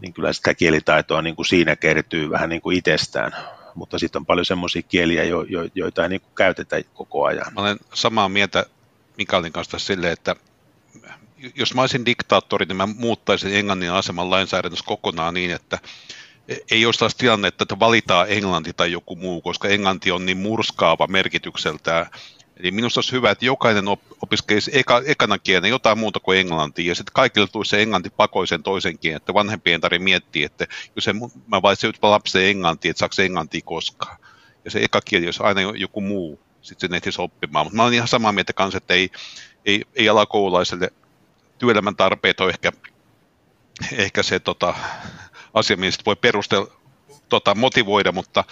[0.00, 3.32] niin kyllä sitä kielitaitoa niin kuin siinä kertyy vähän niin kuin itsestään.
[3.74, 7.54] Mutta sitten on paljon semmoisia kieliä, jo, jo, joita ei niin kuin käytetä koko ajan.
[7.54, 8.66] Mä olen samaa mieltä
[9.16, 10.36] Mikaelin kanssa silleen, että
[11.54, 15.78] jos mä olisin diktaattori, niin mä muuttaisin englannin aseman lainsäädännössä kokonaan niin, että
[16.70, 21.06] ei olisi taas tilanne, että valitaan englanti tai joku muu, koska englanti on niin murskaava
[21.06, 22.06] merkitykseltään,
[22.58, 23.84] Eli minusta olisi hyvä, että jokainen
[24.22, 28.62] opiskelisi eka, ekana kielenä jotain muuta kuin englantia, ja sitten kaikille tulisi se englanti pakoisen
[28.62, 31.12] toisen kielen, että vanhempien tarvitse miettiä, että jos se,
[31.46, 34.16] mä valitsen nyt lapsen englantia, että saako englantia koskaan.
[34.64, 37.66] Ja se eka kieli olisi aina joku muu, sitten se ehtisi oppimaan.
[37.66, 39.10] Mutta mä olen ihan samaa mieltä kanssa, että ei,
[39.66, 40.90] ei, ei alakoululaiselle
[41.58, 42.72] työelämän tarpeet ole ehkä,
[43.92, 44.74] ehkä se tota,
[45.58, 46.66] asia, voi perustella,
[47.28, 48.44] tota, motivoida, mutta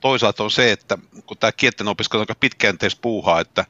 [0.00, 3.64] toisaalta on se, että kun tämä kielten opiskelu on aika pitkäjänteistä puuhaa, että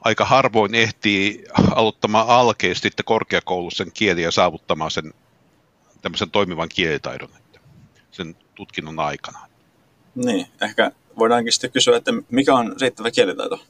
[0.00, 5.14] aika harvoin ehtii aloittamaan alkeesti sitten korkeakoulussa sen kieli ja saavuttamaan sen
[6.02, 7.28] tämmöisen toimivan kielitaidon
[8.10, 9.38] sen tutkinnon aikana.
[10.14, 13.60] Niin, ehkä voidaankin sitten kysyä, että mikä on riittävä kielitaito?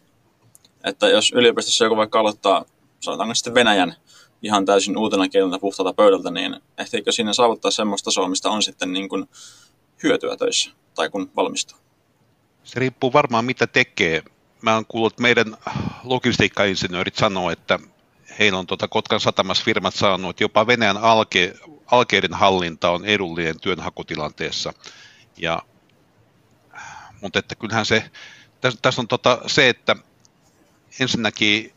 [0.85, 2.65] Että jos yliopistossa joku vaikka aloittaa,
[3.01, 3.97] sanotaanko sitten Venäjän
[4.43, 8.93] ihan täysin uutena kielenä puhtaalta pöydältä, niin ehtiikö siinä saavuttaa semmoista tasoa, mistä on sitten
[8.93, 9.29] niin kuin
[10.03, 11.79] hyötyä töissä tai kun valmistuu?
[12.65, 14.23] Se riippuu varmaan mitä tekee.
[14.63, 15.57] Mä oon kuullut, että meidän
[16.05, 17.79] logistiikkainsinöörit sanoo, että
[18.39, 21.55] heillä on tuota Kotkan satamassa firmat saanut, että jopa Venäjän alke,
[21.87, 24.73] alkeiden hallinta on edullinen työnhakutilanteessa.
[25.37, 25.63] Ja,
[27.21, 28.11] mutta että kyllähän se,
[28.61, 29.97] tässä, tässä on tota se, että
[31.01, 31.73] ensinnäkin,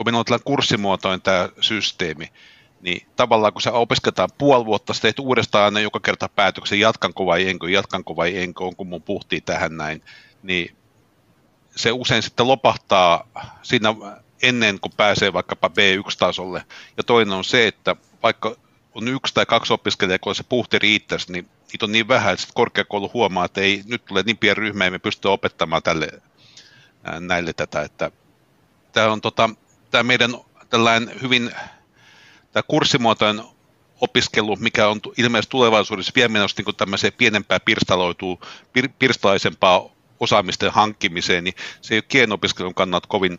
[0.00, 2.32] kun meillä on tällainen kurssimuotoinen tämä systeemi,
[2.80, 7.26] niin tavallaan kun sä opiskeltaan puoli vuotta, sä teet uudestaan aina joka kerta päätöksen, jatkanko
[7.26, 10.02] vai enkö, jatkanko vai enkö, onko mun puhtii tähän näin,
[10.42, 10.76] niin
[11.76, 13.28] se usein sitten lopahtaa
[13.62, 13.94] siinä
[14.42, 16.64] ennen kuin pääsee vaikkapa B1-tasolle.
[16.96, 18.56] Ja toinen on se, että vaikka
[18.94, 22.46] on yksi tai kaksi opiskelijaa, kun se puhti riittäisi, niin niitä on niin vähän, että
[22.54, 26.08] korkeakoulu huomaa, että ei, nyt tulee niin pieni ryhmä, ei me pysty opettamaan tälle,
[27.20, 27.82] näille tätä.
[27.82, 28.10] Että
[28.92, 29.50] tämä on tota,
[29.90, 30.34] tämä meidän
[30.70, 31.50] tällainen hyvin
[32.52, 33.44] tämä kurssimuotoinen
[34.00, 38.40] opiskelu, mikä on ilmeisesti tulevaisuudessa vie menossa niin tämmöiseen pienempään pirstaloituu,
[38.72, 39.88] pir, pirstalaisempaa
[40.20, 43.38] osaamisten hankkimiseen, niin se ei ole kielenopiskelun kannalta kovin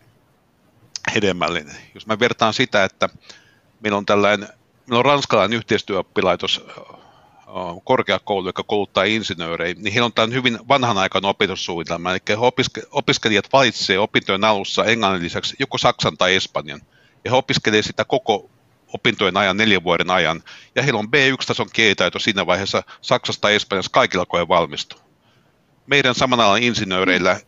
[1.16, 1.76] hedelmällinen.
[1.94, 3.10] Jos mä vertaan sitä, että
[3.80, 4.50] meillä on tällainen,
[4.88, 6.66] meillä on ranskalainen yhteistyöoppilaitos,
[7.84, 14.04] korkeakoulu, joka kouluttaa insinöörejä, niin heillä on tämän hyvin vanhanaikainen opetussuunnitelma, eli opiske, opiskelijat valitsevat
[14.04, 16.82] opintojen alussa englannin lisäksi joko saksan tai espanjan,
[17.26, 18.50] ja he opiskelevat sitä koko
[18.94, 20.44] opintojen ajan, neljän vuoden ajan,
[20.76, 25.00] ja heillä on B1-tason kielitaito siinä vaiheessa Saksasta ja Espanjassa kaikilla, kun he valmistuu.
[25.88, 27.40] Meidän samanalla insinööreillä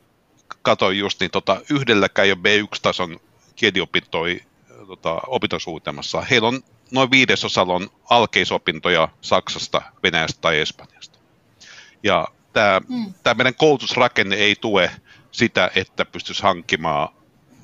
[0.61, 3.19] katsoin just, niin tota, yhdelläkään ei ole B1-tason
[3.55, 4.39] kieliopintoja
[4.87, 6.21] tota, opintosuunnitelmassa.
[6.21, 6.63] Heillä on
[6.93, 11.19] noin viidesosalla on alkeisopintoja Saksasta, Venäjästä tai Espanjasta.
[12.03, 13.13] Ja tämä, mm.
[13.23, 14.91] tämä meidän koulutusrakenne ei tue
[15.32, 17.10] sitä, että pystyisi hankkimaan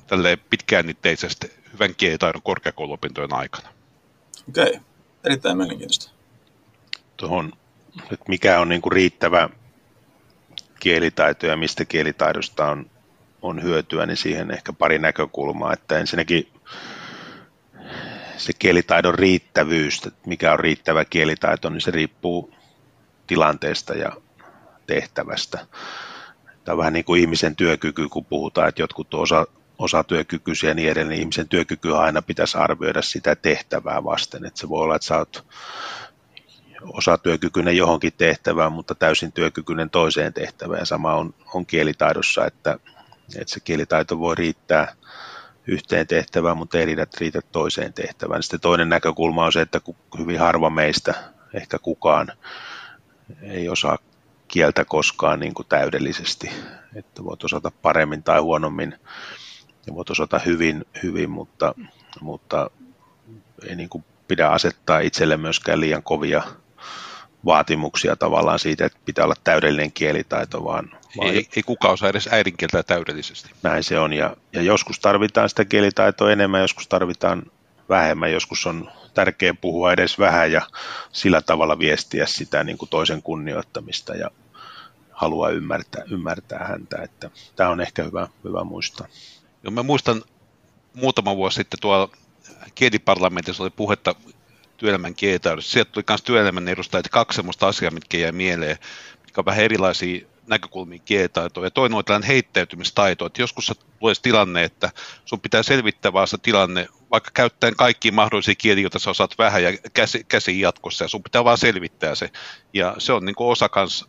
[0.06, 3.68] tälle pitkäänitteisesti hyvän kielitaidon korkeakouluopintojen aikana.
[4.48, 4.80] Okei, okay.
[5.24, 6.10] erittäin mielenkiintoista.
[7.16, 7.52] Tuohon,
[8.02, 9.48] että mikä on niin kuin riittävä
[10.80, 12.90] kielitaito ja mistä kielitaidosta on,
[13.42, 15.72] on hyötyä, niin siihen ehkä pari näkökulmaa.
[15.72, 16.48] Että ensinnäkin
[18.44, 22.54] se kielitaidon riittävyys, mikä on riittävä kielitaito, niin se riippuu
[23.26, 24.12] tilanteesta ja
[24.86, 25.66] tehtävästä.
[26.64, 29.46] Tämä on vähän niin kuin ihmisen työkyky, kun puhutaan, että jotkut osa,
[29.78, 34.44] osatyökykyisiä ja niin edelleen, niin ihmisen työkykyä aina pitäisi arvioida sitä tehtävää vasten.
[34.44, 35.46] Että se voi olla, että sä oot
[36.82, 40.78] osatyökykyinen johonkin tehtävään, mutta täysin työkykyinen toiseen tehtävään.
[40.78, 42.78] Ja sama on, on kielitaidossa, että,
[43.36, 44.94] että se kielitaito voi riittää
[45.66, 46.86] yhteen tehtävään, mutta ei
[47.18, 48.42] riitä, toiseen tehtävään.
[48.42, 49.80] Sitten toinen näkökulma on se, että
[50.18, 51.14] hyvin harva meistä,
[51.54, 52.32] ehkä kukaan,
[53.42, 53.98] ei osaa
[54.48, 56.50] kieltä koskaan niin kuin täydellisesti.
[56.94, 58.94] Että voit osata paremmin tai huonommin
[59.86, 61.74] ja voit osata hyvin, hyvin mutta,
[62.20, 62.70] mutta
[63.68, 66.42] ei niin kuin pidä asettaa itselle myöskään liian kovia
[67.44, 70.90] vaatimuksia tavallaan siitä, että pitää olla täydellinen kielitaito, vaan...
[71.18, 73.50] vaan ei, ei kukaan osaa edes äidinkieltä täydellisesti.
[73.62, 77.42] Näin se on, ja, ja joskus tarvitaan sitä kielitaitoa enemmän, joskus tarvitaan
[77.88, 80.62] vähemmän, joskus on tärkeää puhua edes vähän ja
[81.12, 84.30] sillä tavalla viestiä sitä niin kuin toisen kunnioittamista ja
[85.12, 89.06] halua ymmärtää, ymmärtää häntä, että tämä on ehkä hyvä, hyvä muistaa.
[89.62, 90.22] Joo, mä muistan
[90.94, 92.10] muutama vuosi sitten tuolla
[92.74, 94.14] kieliparlamentissa oli puhetta
[94.80, 95.70] työelämän kielitaidosta.
[95.70, 98.78] Sieltä tuli myös työelämän edustajat kaksi sellaista asiaa, mitkä jäi mieleen,
[99.22, 101.64] mitkä on vähän erilaisia näkökulmia kielitaitoa.
[101.64, 104.90] Ja toinen on tällainen heittäytymistaito, että joskus tulee tilanne, että
[105.24, 109.62] sun pitää selvittää vaan se tilanne, vaikka käyttäen kaikki mahdollisia kieliä, joita sä osaat vähän
[109.62, 112.30] ja käsi, käsi jatkossa, ja sun pitää vaan selvittää se.
[112.72, 114.08] Ja se on niin osa kans,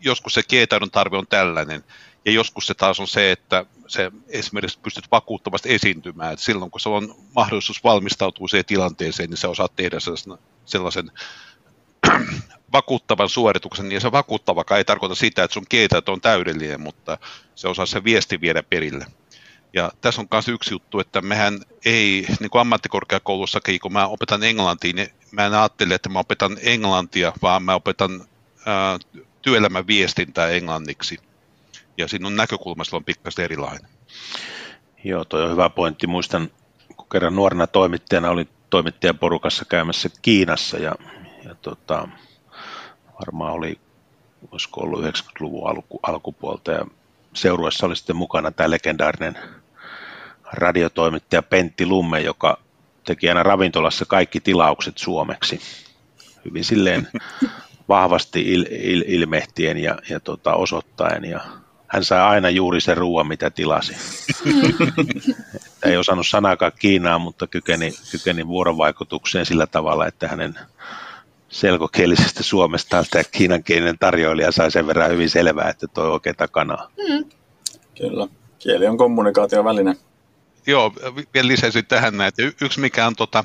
[0.00, 1.84] joskus se kielitaidon tarve on tällainen,
[2.24, 6.32] ja joskus se taas on se, että se esimerkiksi pystyt vakuuttavasti esiintymään.
[6.32, 11.10] Että silloin kun se on mahdollisuus valmistautua siihen tilanteeseen, niin sä osaat tehdä sellaisen, sellaisen
[12.72, 17.18] vakuuttavan suorituksen, ja se vakuuttavakaan ei tarkoita sitä, että sun kielitaito on täydellinen, mutta
[17.54, 19.06] se osaa se viesti viedä perille.
[19.72, 24.44] Ja tässä on myös yksi juttu, että mehän ei, niin kuin ammattikorkeakoulussakin, kun mä opetan
[24.44, 28.24] englantia, niin mä en ajattele, että mä opetan englantia, vaan mä opetan
[28.66, 28.98] ää,
[29.42, 31.18] työelämän viestintää englanniksi
[32.00, 33.90] ja sinun näkökulmasta on pikkasen erilainen.
[35.04, 36.06] Joo, toi on hyvä pointti.
[36.06, 36.50] Muistan,
[36.96, 40.94] kun kerran nuorena toimittajana oli toimittajaporukassa käymässä Kiinassa ja,
[41.44, 42.08] ja tota,
[43.20, 43.80] varmaan oli,
[44.50, 46.86] olisiko ollut 90-luvun alku, alkupuolta ja
[47.34, 49.38] seurueessa oli sitten mukana tämä legendaarinen
[50.52, 52.58] radiotoimittaja Pentti Lumme, joka
[53.04, 55.60] teki aina ravintolassa kaikki tilaukset suomeksi.
[56.44, 57.08] Hyvin silleen
[57.88, 61.40] vahvasti il, il, ilmehtien ja, ja tota, osoittaen ja
[61.90, 63.96] hän sai aina juuri sen ruoan, mitä tilasi.
[65.84, 70.58] ei osannut sanakaan Kiinaa, mutta kykeni, kykeni vuorovaikutukseen sillä tavalla, että hänen
[71.48, 76.90] selkokielisestä Suomesta tämä kiinankielinen tarjoilija sai sen verran hyvin selvää, että toi oikein takana.
[77.08, 77.30] Mm.
[77.98, 78.26] Kyllä.
[78.58, 79.96] Kieli on kommunikaation väline.
[80.66, 80.92] Joo,
[81.34, 83.44] vielä lisäisin tähän näin, että yksi mikä on tota,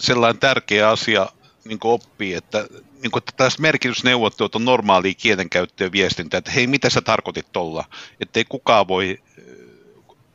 [0.00, 1.26] sellainen tärkeä asia
[1.64, 2.66] niin oppii, että
[3.02, 7.84] niin kuin, että tällaiset merkitysneuvottelut on normaalia kielenkäyttöä viestintää, että hei, mitä sä tarkoitit tuolla?
[8.20, 9.22] Että ei kukaan voi,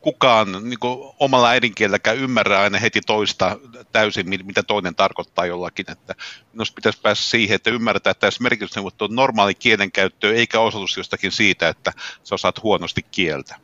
[0.02, 3.60] kukaan niin kuin, omalla äidinkielelläkään ymmärrä aina heti toista
[3.92, 5.92] täysin, mitä toinen tarkoittaa jollakin.
[5.92, 6.16] Että
[6.54, 11.32] minusta pitäisi päästä siihen, että ymmärtää, että tässä merkitysneuvottelu on normaali kielenkäyttö, eikä osoitus jostakin
[11.32, 13.56] siitä, että sä osaat huonosti kieltä.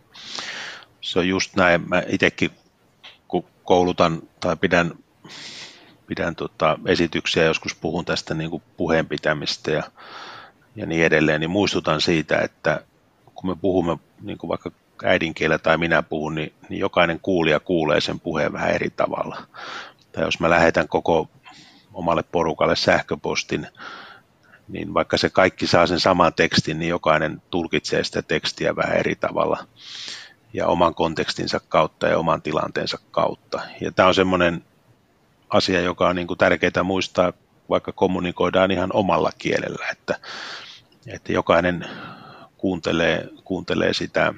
[1.02, 1.90] Se on just näin.
[1.90, 2.52] Mä itsekin,
[3.28, 4.94] kun koulutan tai pidän
[6.08, 9.84] pidän tota esityksiä, joskus puhun tästä niin kuin puheen pitämistä ja,
[10.76, 12.82] ja niin edelleen, niin muistutan siitä, että
[13.36, 14.72] kun me puhumme niin kuin vaikka
[15.04, 19.38] äidinkielellä tai minä puhun, niin, niin jokainen kuulija kuulee sen puheen vähän eri tavalla.
[20.12, 21.30] Tai jos mä lähetän koko
[21.94, 23.68] omalle porukalle sähköpostin,
[24.68, 29.16] niin vaikka se kaikki saa sen saman tekstin, niin jokainen tulkitsee sitä tekstiä vähän eri
[29.16, 29.68] tavalla
[30.54, 33.62] ja oman kontekstinsa kautta ja oman tilanteensa kautta.
[33.82, 34.64] Ja tämä on semmoinen
[35.50, 37.34] asia, joka on niin kuin tärkeää muistaa,
[37.70, 40.20] vaikka kommunikoidaan ihan omalla kielellä, että,
[41.08, 41.86] että jokainen
[42.58, 44.34] kuuntelee, kuuntelee sitä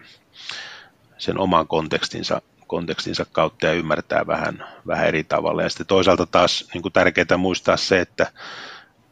[1.17, 5.63] sen oman kontekstinsa, kontekstinsa kautta ja ymmärtää vähän, vähän eri tavalla.
[5.63, 8.31] Ja sitten toisaalta taas niin kuin tärkeää muistaa se, että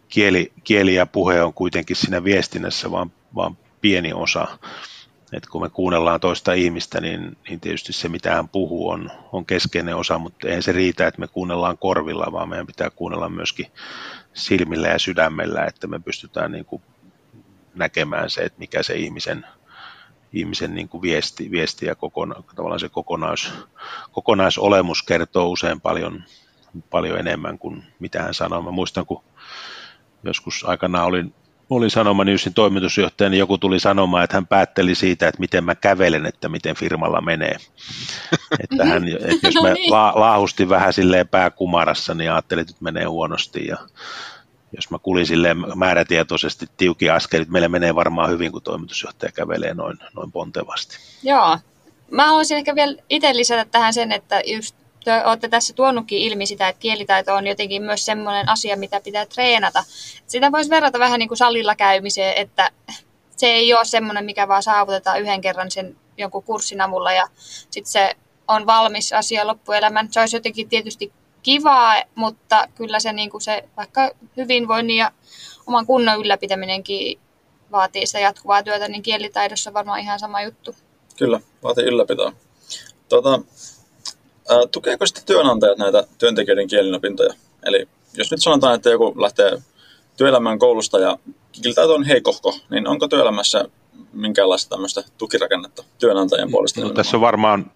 [0.10, 4.48] kieli, kieli ja puhe on kuitenkin siinä viestinnässä vaan, vaan pieni osa
[5.36, 9.46] että kun me kuunnellaan toista ihmistä, niin, niin tietysti se, mitä hän puhuu, on, on
[9.46, 13.68] keskeinen osa, mutta eihän se riitä, että me kuunnellaan korvilla, vaan meidän pitää kuunnella myöskin
[14.34, 16.82] silmillä ja sydämellä, että me pystytään niin kuin
[17.76, 19.46] näkemään se, että mikä se ihmisen,
[20.34, 23.54] ihmisen niin kuin viesti, viesti ja kokona, tavallaan se kokonais,
[24.12, 26.24] kokonaisolemus kertoo usein paljon,
[26.90, 28.62] paljon enemmän kuin mitä hän sanoo.
[28.62, 29.24] Mä muistan, kun
[30.24, 31.34] joskus aikanaan olin
[31.70, 35.76] olin Sanoma Newsin toimitusjohtaja, niin joku tuli sanomaan, että hän päätteli siitä, että miten mä
[35.76, 37.58] kävelen, että miten firmalla menee.
[38.64, 39.92] että, hän, että jos mä no niin.
[39.92, 43.78] la, laahustin vähän silleen pääkumarassa, niin ajattelin, että nyt menee huonosti ja
[44.76, 49.98] jos mä kulin silleen määrätietoisesti tiukin askelit, meillä menee varmaan hyvin, kun toimitusjohtaja kävelee noin,
[50.16, 50.98] noin pontevasti.
[51.24, 51.60] Joo.
[52.12, 54.76] Mä haluaisin ehkä vielä itse lisätä tähän sen, että just
[55.06, 59.26] te olette tässä tuonutkin ilmi sitä, että kielitaito on jotenkin myös semmoinen asia, mitä pitää
[59.26, 59.84] treenata.
[60.28, 62.72] Sitä voisi verrata vähän niin kuin salilla käymiseen, että
[63.38, 67.28] se ei ole semmoinen, mikä vaan saavutetaan yhden kerran sen jonkun kurssin avulla ja
[67.70, 68.16] sitten se
[68.48, 70.08] on valmis asia loppuelämän.
[70.12, 71.14] Se olisi jotenkin tietysti
[71.44, 75.12] kivaa, mutta kyllä se, niin kuin se vaikka hyvinvoinnin ja
[75.68, 77.20] oman kunnon ylläpitäminenkin
[77.72, 80.76] vaatii sitä jatkuvaa työtä, niin kielitaidossa varmaan ihan sama juttu.
[81.18, 82.34] Kyllä, vaatii ylläpitoa.
[83.10, 83.40] Tuota,
[84.72, 87.34] tukeeko sitten työnantajat näitä työntekijöiden kielinopintoja?
[87.66, 89.62] Eli jos nyt sanotaan, että joku lähtee
[90.18, 91.18] työelämään koulusta ja
[91.52, 93.66] kielitaito on heikohko, niin onko työelämässä
[94.14, 96.82] minkäänlaista tämmöistä tukirakennetta työnantajien puolesta?
[96.82, 97.72] No, tässä on varmaan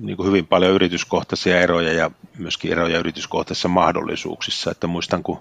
[0.00, 4.70] niin kuin hyvin paljon yrityskohtaisia eroja ja myöskin eroja yrityskohtaisissa mahdollisuuksissa.
[4.70, 5.38] Että muistan, kun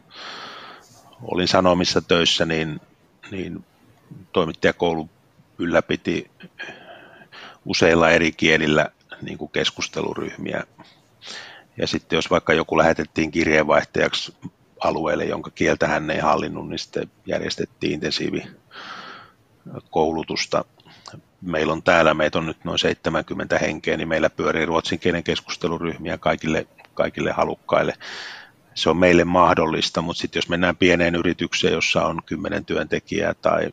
[1.22, 2.82] olin Sanomissa töissä, niin,
[3.32, 3.66] niin
[4.34, 5.10] toimittajakoulu
[5.60, 6.32] ylläpiti
[7.66, 10.64] useilla eri kielillä niin kuin keskusteluryhmiä.
[11.78, 14.36] Ja sitten jos vaikka joku lähetettiin kirjeenvaihtajaksi
[14.80, 18.44] alueelle, jonka kieltä hän ei hallinnut, niin sitten järjestettiin intensiivi
[19.90, 20.66] koulutusta.
[21.42, 26.68] Meillä on täällä, meitä on nyt noin 70 henkeä, niin meillä pyörii ruotsinkielinen keskusteluryhmiä kaikille,
[26.94, 27.94] kaikille halukkaille.
[28.74, 33.72] Se on meille mahdollista, mutta sitten jos mennään pieneen yritykseen, jossa on 10 työntekijää tai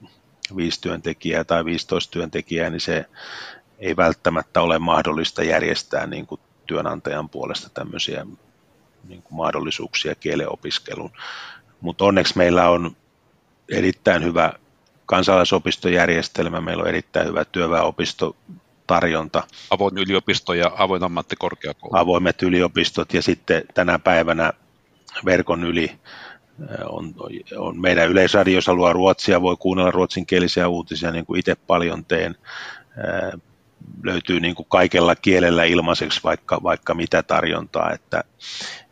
[0.57, 3.05] 5 työntekijää tai 15 työntekijää, niin se
[3.83, 8.27] ei välttämättä ole mahdollista järjestää niin kuin työnantajan puolesta tämmöisiä
[9.09, 11.12] niin kuin mahdollisuuksia kielenopiskeluun.
[11.81, 12.97] Mutta onneksi meillä on
[13.73, 14.53] erittäin hyvä
[15.07, 18.37] kansalaisopistojärjestelmä, meillä on erittäin hyvä työväenopisto
[18.87, 19.42] tarjonta.
[19.71, 21.97] Avoin yliopisto ja avoin ammattikorkeakoulu.
[21.97, 24.53] Avoimet yliopistot ja sitten tänä päivänä
[25.25, 26.01] verkon yli
[26.88, 27.14] on,
[27.57, 32.37] on meidän yleisradio, jos haluaa ruotsia, voi kuunnella ruotsinkielisiä uutisia, niin kuin itse paljon teen.
[34.03, 37.92] Löytyy niin kuin kaikella kielellä ilmaiseksi vaikka, vaikka mitä tarjontaa.
[37.92, 38.25] Että,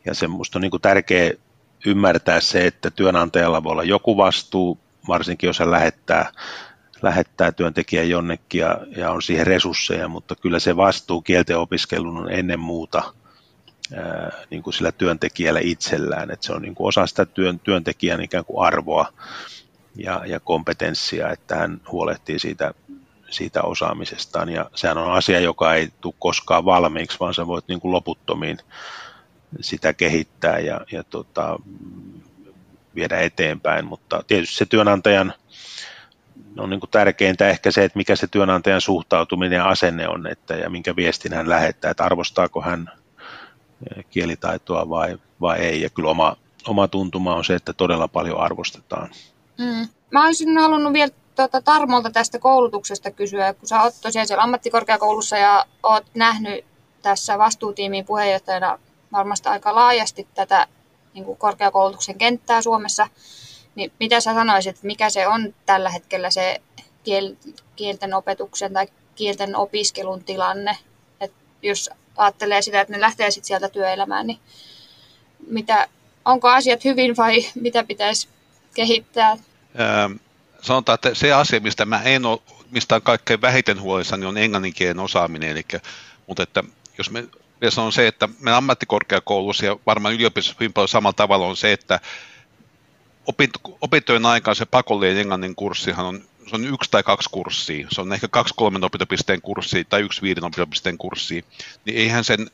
[0.04, 1.32] ja semmoista on niin kuin tärkeä
[1.86, 6.32] ymmärtää se, että työnantajalla voi olla joku vastuu, varsinkin jos hän lähettää,
[7.02, 12.32] lähettää työntekijän jonnekin ja, ja on siihen resursseja, mutta kyllä se vastuu kielten opiskelun on
[12.32, 13.02] ennen muuta
[13.94, 18.20] ää, niin kuin sillä työntekijällä itsellään, että se on niin kuin osa sitä työn, työntekijän
[18.20, 19.12] ikään kuin arvoa
[19.96, 22.74] ja, ja kompetenssia, että hän huolehtii siitä,
[23.30, 27.80] siitä osaamisestaan ja sehän on asia, joka ei tule koskaan valmiiksi, vaan sä voit niin
[27.80, 28.58] kuin loputtomiin
[29.60, 31.58] sitä kehittää ja, ja tota,
[32.94, 35.34] viedä eteenpäin, mutta tietysti se työnantajan
[36.58, 40.54] on niin kuin tärkeintä ehkä se, että mikä se työnantajan suhtautuminen ja asenne on, että,
[40.54, 42.90] ja minkä viestin hän lähettää, että arvostaako hän
[44.10, 45.80] kielitaitoa vai, vai ei.
[45.80, 49.10] Ja kyllä oma, oma tuntuma on se, että todella paljon arvostetaan.
[49.58, 49.88] Mm.
[50.10, 51.12] Mä olisin halunnut vielä
[51.48, 56.64] tuota, Tarmolta tästä koulutuksesta kysyä, kun sä oot tosiaan siellä ammattikorkeakoulussa ja oot nähnyt
[57.02, 58.78] tässä vastuutiimin puheenjohtajana
[59.12, 60.66] varmasti aika laajasti tätä
[61.14, 63.08] niin kuin korkeakoulutuksen kenttää Suomessa,
[63.74, 66.60] niin mitä sä sanoisit, mikä se on tällä hetkellä se
[67.04, 70.76] kiel- kielten opetuksen tai kielten opiskelun tilanne?
[71.20, 74.38] Et jos ajattelee sitä, että ne lähtee sit sieltä työelämään, niin
[75.46, 75.88] mitä,
[76.24, 78.28] onko asiat hyvin vai mitä pitäisi
[78.74, 79.30] kehittää?
[79.30, 80.12] Ähm,
[80.62, 84.98] sanotaan, että se asia, mistä mä en ole, mistä on kaikkein vähiten huolissani, on englanninkielen
[84.98, 85.50] osaaminen.
[85.50, 85.64] Eli,
[86.26, 86.64] mutta että
[86.98, 87.28] jos me
[87.68, 91.72] se on se, että meidän ammattikorkeakoulussa ja varmaan yliopistossa hyvin paljon samalla tavalla on se,
[91.72, 92.00] että
[93.80, 97.86] opintojen aikaan se pakollinen englannin kurssihan on, se on yksi tai kaksi kurssia.
[97.92, 101.42] Se on ehkä kaksi kolmen opintopisteen kurssia tai yksi viiden opintopisteen kurssia.
[101.84, 102.50] Niin eihän sen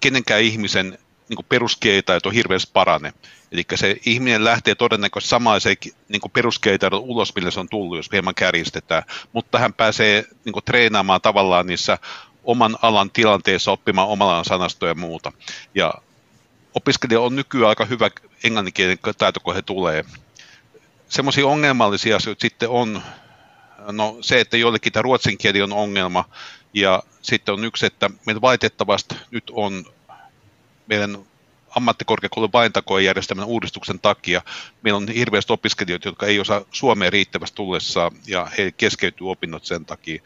[0.00, 3.12] kenenkään ihmisen niin kuin peruskielitaito hirveästi parane.
[3.52, 5.76] Eli se ihminen lähtee todennäköisesti samaiseen
[6.08, 9.02] niin peruskielitaidon ulos, millä se on tullut, jos hieman kärjistetään.
[9.32, 11.98] Mutta hän pääsee niin kuin, treenaamaan tavallaan niissä
[12.44, 15.32] oman alan tilanteessa oppimaan omalla sanastoja ja muuta.
[15.74, 15.94] Ja
[16.74, 18.10] opiskelija on nykyään aika hyvä
[18.44, 20.04] englanninkielen taito, kun he tulee.
[21.08, 23.02] Semmoisia ongelmallisia asioita sitten on
[23.92, 26.24] no, se, että joillekin tämä ruotsin kieli on ongelma,
[26.74, 29.84] ja sitten on yksi, että meillä valitettavasti nyt on
[30.86, 31.18] meidän
[31.76, 34.42] ammattikorkeakoulun vaintakoejärjestelmän uudistuksen takia
[34.82, 39.84] meillä on hirveästi opiskelijoita, jotka ei osaa suomea riittävästi tullessa ja he keskeytyy opinnot sen
[39.84, 40.22] takia.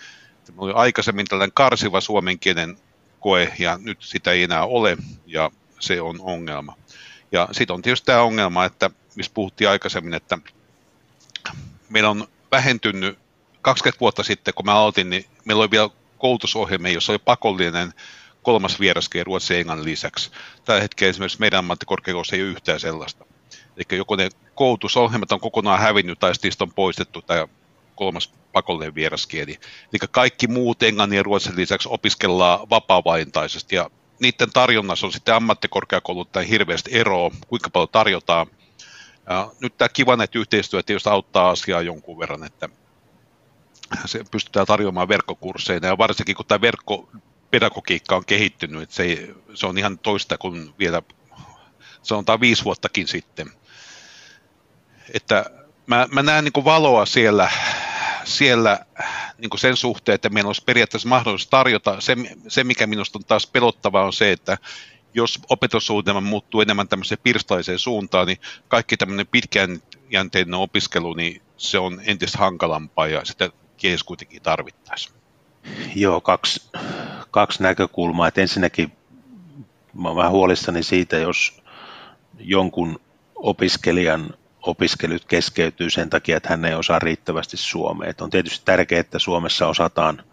[0.48, 2.78] Meillä oli aikaisemmin tällainen karsiva suomenkielen
[3.20, 4.96] koe ja nyt sitä ei enää ole
[5.26, 5.50] ja
[5.80, 6.76] se on ongelma.
[7.32, 10.38] Ja sitten on tietysti tämä ongelma, että missä puhuttiin aikaisemmin, että
[11.88, 13.18] meillä on vähentynyt
[13.62, 17.92] 20 vuotta sitten, kun mä aloitin, niin meillä oli vielä koulutusohjelmia, jossa oli pakollinen
[18.42, 20.30] kolmas vieraskieli ruotsin ja englannin lisäksi.
[20.64, 23.24] Tällä hetkellä esimerkiksi meidän ammattikorkeakoulussa ei ole yhtään sellaista.
[23.76, 27.48] Eli joko ne koulutusohjelmat on kokonaan hävinnyt tai niistä on poistettu tai
[27.94, 29.52] kolmas pakollinen vieraskieli.
[29.92, 36.50] Eli kaikki muut englannin ja ruotsin lisäksi opiskellaan vapaavaintaisesti ja niiden tarjonnassa on sitten ammattikorkeakouluttajien
[36.50, 38.46] hirveästi eroa, kuinka paljon tarjotaan.
[39.28, 42.68] Ja nyt tämä Kivanet-yhteistyö tietysti auttaa asiaa jonkun verran, että
[44.06, 46.60] se pystytään tarjoamaan verkkokursseina ja varsinkin kun tämä
[47.52, 51.02] verkkopedagogiikka on kehittynyt, että se, ei, se on ihan toista kuin vielä
[52.02, 53.50] sanotaan viisi vuottakin sitten.
[55.14, 55.44] Että
[55.86, 57.50] mä, mä näen niin valoa siellä,
[58.24, 58.78] siellä
[59.38, 62.00] niin sen suhteen, että meillä olisi periaatteessa mahdollisuus tarjota.
[62.00, 62.16] Se,
[62.48, 64.58] se, mikä minusta on taas pelottavaa, on se, että
[65.14, 68.38] jos opetussuunnitelma muuttuu enemmän tämmöiseen pirstalaiseen suuntaan, niin
[68.68, 75.14] kaikki tämmöinen pitkäjänteinen opiskelu, niin se on entistä hankalampaa ja sitä kielessä kuitenkin tarvittaisiin.
[75.94, 76.70] Joo, kaksi,
[77.30, 78.28] kaksi näkökulmaa.
[78.28, 78.92] Että ensinnäkin
[79.94, 81.62] mä olen vähän huolissani siitä, jos
[82.38, 83.00] jonkun
[83.34, 88.10] opiskelijan opiskelut keskeytyy sen takia, että hän ei osaa riittävästi suomea.
[88.10, 90.24] Että on tietysti tärkeää, että Suomessa osataan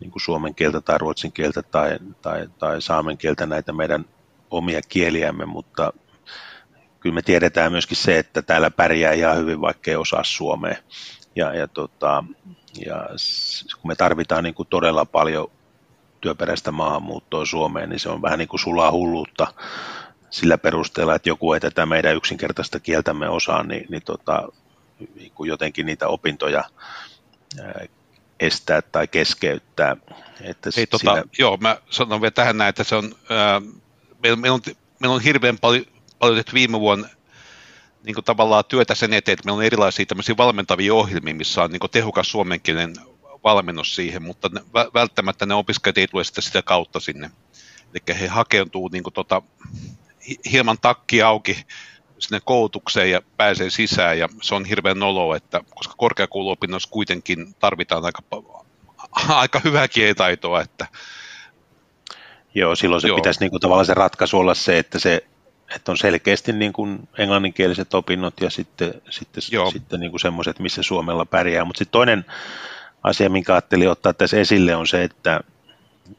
[0.00, 4.04] niin kuin suomen kieltä tai ruotsin kieltä tai, tai, tai saamen kieltä näitä meidän
[4.50, 5.92] omia kieliämme, mutta
[7.00, 10.76] kyllä me tiedetään myöskin se, että täällä pärjää ihan hyvin, vaikka ei osaa suomea.
[11.36, 12.24] Ja, ja, tota,
[12.86, 13.08] ja
[13.80, 15.50] kun me tarvitaan niin kuin todella paljon
[16.20, 19.54] työperäistä maahanmuuttoa Suomeen, niin se on vähän niin kuin sulaa hulluutta
[20.30, 24.48] sillä perusteella, että joku ei tätä meidän yksinkertaista kieltämme osaa, niin, niin, tota,
[25.14, 26.64] niin kuin jotenkin niitä opintoja
[28.40, 29.96] estää tai keskeyttää.
[30.40, 31.24] Että Hei, tota, siinä...
[31.38, 33.60] Joo, mä sanon vielä tähän näin, että se on, ää,
[34.22, 34.60] meillä, meillä, on,
[35.00, 35.84] meillä on hirveän paljon,
[36.18, 37.08] paljon tehty viime vuonna
[38.02, 41.70] niin kuin tavallaan työtä sen eteen, että meillä on erilaisia tämmöisiä valmentavia ohjelmia, missä on
[41.70, 42.94] niin kuin tehokas suomenkielinen
[43.44, 44.60] valmennus siihen, mutta ne,
[44.94, 47.30] välttämättä ne opiskelijat ei tule sitä, sitä kautta sinne.
[47.94, 49.42] Eli he hakeutuu niin kuin tota,
[50.52, 51.64] hieman takki auki
[52.18, 58.04] sinne koulutukseen ja pääsee sisään ja se on hirveän nolo, että koska korkeakouluopinnoissa kuitenkin tarvitaan
[58.04, 58.22] aika,
[59.28, 60.86] aika hyvää kielitaitoa, että
[62.54, 63.16] Joo, silloin se Joo.
[63.16, 65.26] pitäisi niin kuin, tavallaan se ratkaisu olla se, että se
[65.76, 70.82] että on selkeästi niin kuin englanninkieliset opinnot ja sitten, sitten, sitten niin kuin semmoiset, missä
[70.82, 71.64] Suomella pärjää.
[71.64, 72.24] Mutta sitten toinen
[73.02, 75.40] asia, minkä ajattelin ottaa tässä esille, on se, että,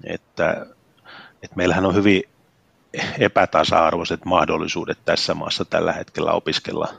[0.04, 0.66] että,
[1.44, 2.24] että meillähän on hyvin
[3.20, 6.94] epätasa-arvoiset mahdollisuudet tässä maassa tällä hetkellä opiskella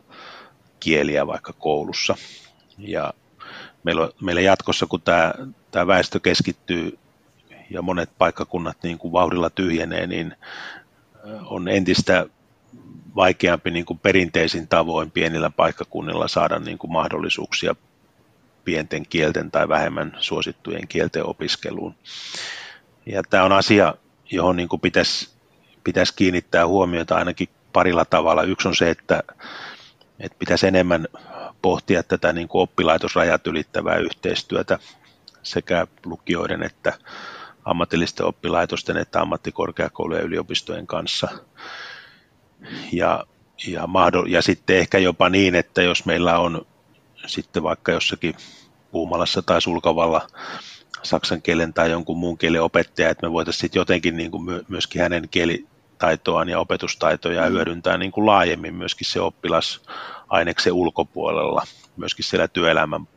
[0.81, 2.15] kieliä vaikka koulussa.
[2.79, 3.15] Ja
[3.85, 5.35] meillä, meillä jatkossa, kun tämä,
[5.71, 6.99] tämä väestö keskittyy
[7.71, 10.37] ja monet paikkakunnat niin kuin vauhdilla tyhjenee, niin
[11.45, 12.27] on entistä
[13.17, 17.75] vaikeampi niin kuin perinteisin tavoin pienillä paikkakunnilla saada niin kuin mahdollisuuksia
[18.65, 21.95] pienten kielten tai vähemmän suosittujen kielten opiskeluun.
[23.07, 23.95] Ja tämä on asia,
[24.31, 25.33] johon niin kuin pitäisi
[25.85, 28.43] pitäisi kiinnittää huomiota ainakin parilla tavalla.
[28.43, 29.23] Yksi on se, että,
[30.21, 31.09] että pitäisi enemmän
[31.63, 34.79] pohtia tätä niin kuin oppilaitosrajat ylittävää yhteistyötä
[35.43, 36.93] sekä lukioiden että
[37.65, 41.29] ammatillisten oppilaitosten että ammattikorkeakoulujen ja yliopistojen kanssa.
[42.93, 43.27] Ja,
[43.67, 46.67] ja, mahdoll- ja sitten ehkä jopa niin, että jos meillä on
[47.27, 48.35] sitten vaikka jossakin
[48.91, 50.27] Puumalassa tai Sulkavalla
[51.03, 55.03] saksan kielen tai jonkun muun kielen opettaja, että me voitaisiin sitten jotenkin niin kuin myöskin
[55.03, 55.67] hänen kieli,
[55.99, 57.53] taitoaan ja opetustaitoja mm.
[57.53, 61.63] hyödyntää niin kuin laajemmin myöskin se oppilasaineksen ulkopuolella,
[61.97, 63.09] myöskin siellä työelämän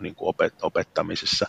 [0.00, 1.46] niin kuin opet, opettamisessa.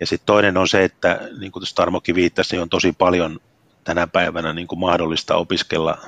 [0.00, 3.40] Ja sitten toinen on se, että niin kuin tuossa Tarmokin viittasi, niin on tosi paljon
[3.84, 5.98] tänä päivänä niin kuin mahdollista opiskella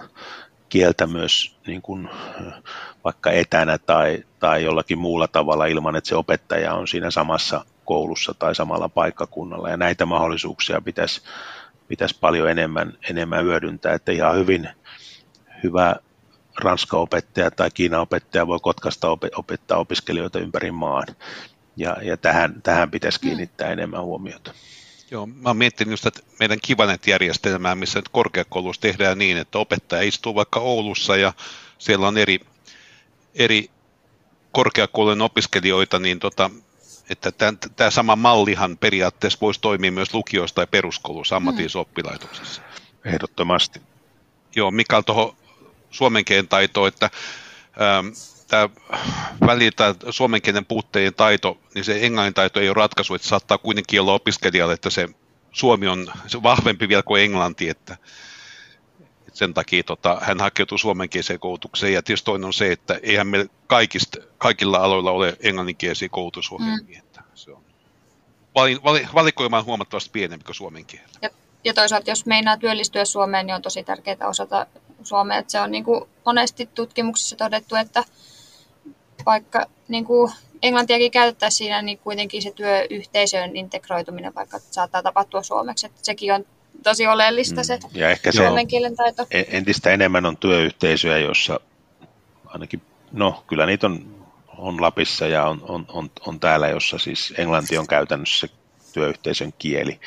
[0.71, 2.09] kieltä myös niin kuin,
[3.05, 8.35] vaikka etänä tai, tai jollakin muulla tavalla ilman, että se opettaja on siinä samassa koulussa
[8.39, 9.71] tai samalla paikkakunnalla.
[9.71, 11.23] Ja näitä mahdollisuuksia pitäisi
[11.91, 14.69] pitäisi paljon enemmän, enemmän hyödyntää, että ihan hyvin
[15.63, 15.97] hyvä
[16.61, 21.07] ranska-opettaja tai Kiina-opettaja voi Kotkasta opettaa opiskelijoita ympäri maan.
[21.77, 23.23] Ja, ja tähän, tähän pitäisi mm.
[23.23, 23.73] kiinnittää mm.
[23.73, 24.53] enemmän huomiota.
[25.11, 30.03] Joo, mä oon miettinyt just, että meidän Kivanet-järjestelmää, missä nyt korkeakoulussa tehdään niin, että opettaja
[30.03, 31.33] istuu vaikka Oulussa ja
[31.79, 32.41] siellä on eri,
[33.35, 33.71] eri
[34.53, 36.51] korkeakoulujen opiskelijoita, niin tota,
[37.11, 37.33] että
[37.77, 41.81] tämä sama mallihan periaatteessa voisi toimia myös lukioissa tai peruskoulussa, ammatillisessa mm.
[41.81, 42.63] oppilaitoksessa.
[43.05, 43.81] Ehdottomasti.
[44.57, 45.37] Joo, mikä tuohon
[45.91, 47.11] suomen taitoon, että
[47.81, 48.07] ähm,
[48.51, 48.69] tämä
[49.47, 54.01] välillä suomen kielen puutteiden taito, niin se englannin taito ei ole ratkaisu, että saattaa kuitenkin
[54.01, 55.09] olla opiskelijalle, että se
[55.53, 57.97] suomi on se vahvempi vielä kuin englanti, että,
[59.01, 61.93] että sen takia tota, hän hakeutuu suomenkieliseen koulutukseen.
[61.93, 67.01] Ja tietysti toinen on se, että eihän meillä kaikista, kaikilla aloilla ole englanninkielisiä koulutusohjelmia.
[67.01, 67.07] Mm.
[67.07, 67.63] Että se on
[68.55, 71.19] vali, vali, valikoima on huomattavasti pienempi kuin suomen kielellä.
[71.23, 71.31] Ja,
[71.65, 74.67] ja toisaalta, jos meinaa työllistyä Suomeen, niin on tosi tärkeää osata
[75.03, 75.39] suomea.
[75.39, 78.05] Että se on niin kuin monesti tutkimuksissa todettu, että
[79.27, 85.87] vaikka niin kuin englantiakin käytettäisiin siinä, niin kuitenkin se työyhteisön integroituminen vaikka saattaa tapahtua suomeksi.
[85.87, 86.45] Että sekin on
[86.83, 87.89] tosi oleellista se Mm.
[87.95, 89.27] Ja ehkä se suomen kielen taito.
[89.31, 91.61] entistä enemmän on työyhteisöjä, jossa
[92.47, 94.27] ainakin, no kyllä niitä on,
[94.59, 98.55] on Lapissa ja on, on, on, on täällä, jossa siis englanti on käytännössä se
[98.93, 100.01] työyhteisön kieli.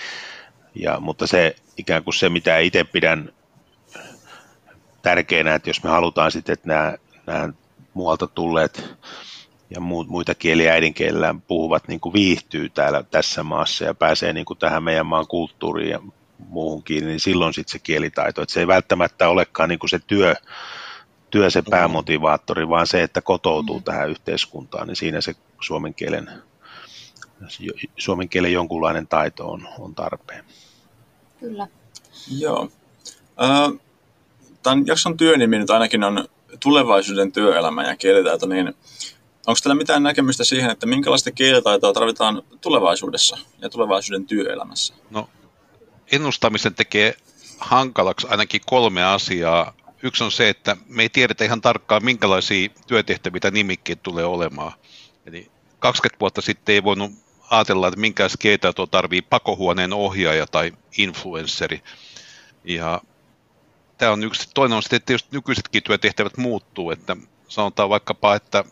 [0.76, 3.34] Ja, mutta se ikään kuin se, mitä itse pidän
[5.02, 6.98] tärkeänä, että jos me halutaan sitten, että nämä,
[7.28, 7.50] nämä
[7.94, 8.96] muualta tulleet
[9.70, 14.46] ja muut, muita kieliä äidinkielellään puhuvat niin kuin viihtyy täällä tässä maassa ja pääsee niin
[14.46, 16.00] kuin tähän meidän maan kulttuuriin ja
[16.38, 18.42] muuhun kiinni, niin silloin sitten se kielitaito.
[18.42, 20.36] Että se ei välttämättä olekaan niin kuin se työ,
[21.30, 23.84] työ se päämotivaattori, vaan se, että kotoutuu mm.
[23.84, 26.30] tähän yhteiskuntaan, niin siinä se suomen kielen,
[27.98, 30.46] suomen kielen jonkunlainen taito on, on tarpeen.
[31.40, 31.68] Kyllä.
[32.38, 32.70] Joo.
[33.42, 33.78] Ö,
[34.64, 36.28] Tämän jakson työnimi nyt ainakin on
[36.60, 38.68] tulevaisuuden työelämä ja kielitaito, niin
[39.48, 44.94] onko teillä mitään näkemystä siihen, että minkälaista kielitaitoa tarvitaan tulevaisuudessa ja tulevaisuuden työelämässä?
[45.10, 45.30] No,
[46.12, 47.16] ennustamisen tekee
[47.58, 49.74] hankalaksi ainakin kolme asiaa.
[50.04, 54.72] Yksi on se, että me ei tiedetä ihan tarkkaan, minkälaisia työtehtäviä nimikkeet tulee olemaan.
[55.26, 57.12] Eli 20 vuotta sitten ei voinut
[57.50, 61.82] ajatella, että minkälaista kielitaitoa tarvii pakohuoneen ohjaaja tai influenceri.
[62.64, 63.02] Ja
[63.98, 64.50] tämä on yksi.
[64.54, 67.18] Toinen on sitten, että tietysti nykyisetkin työtehtävät muuttuu, että
[67.48, 68.64] sanotaan vaikkapa, että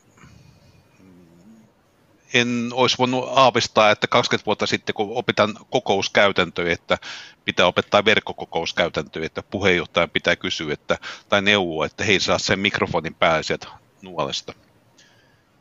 [2.34, 6.98] en olisi voinut aavistaa, että 20 vuotta sitten, kun opitan kokouskäytäntöjä, että
[7.46, 10.98] pitää opettaa verkkokokouskäytäntöjä, että puheenjohtajan pitää kysyä että,
[11.30, 13.68] tai neuvoa, että hei saa sen mikrofonin päälle sieltä
[14.02, 14.54] nuolesta.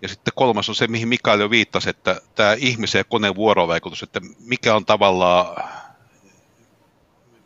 [0.02, 4.02] Ja sitten kolmas on se, mihin Mikael jo viittasi, että tämä ihmisen ja koneen vuorovaikutus,
[4.02, 5.70] että mikä on tavallaan,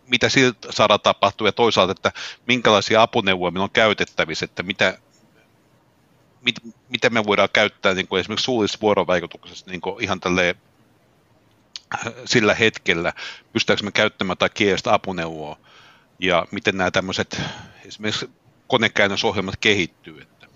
[0.09, 2.13] mitä siltä saadaan tapahtua ja toisaalta, että
[2.47, 4.99] minkälaisia apuneuvoja meillä on käytettävissä, että mitä,
[6.41, 6.55] mit,
[6.89, 10.55] mitä me voidaan käyttää niin kuin esimerkiksi suullisessa vuorovaikutuksessa niin kuin ihan tälleen
[12.25, 13.13] sillä hetkellä,
[13.53, 15.59] pystytäänkö me käyttämään tai kielestä apuneuvoa
[16.19, 17.41] ja miten nämä tämmöiset
[17.85, 18.31] esimerkiksi
[18.67, 20.21] konekäännösohjelmat kehittyy.
[20.23, 20.47] Että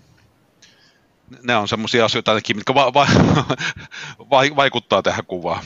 [1.43, 3.07] nämä on semmoisia asioita ainakin, mitkä va- va-
[4.31, 5.63] va- vaikuttaa tähän kuvaan.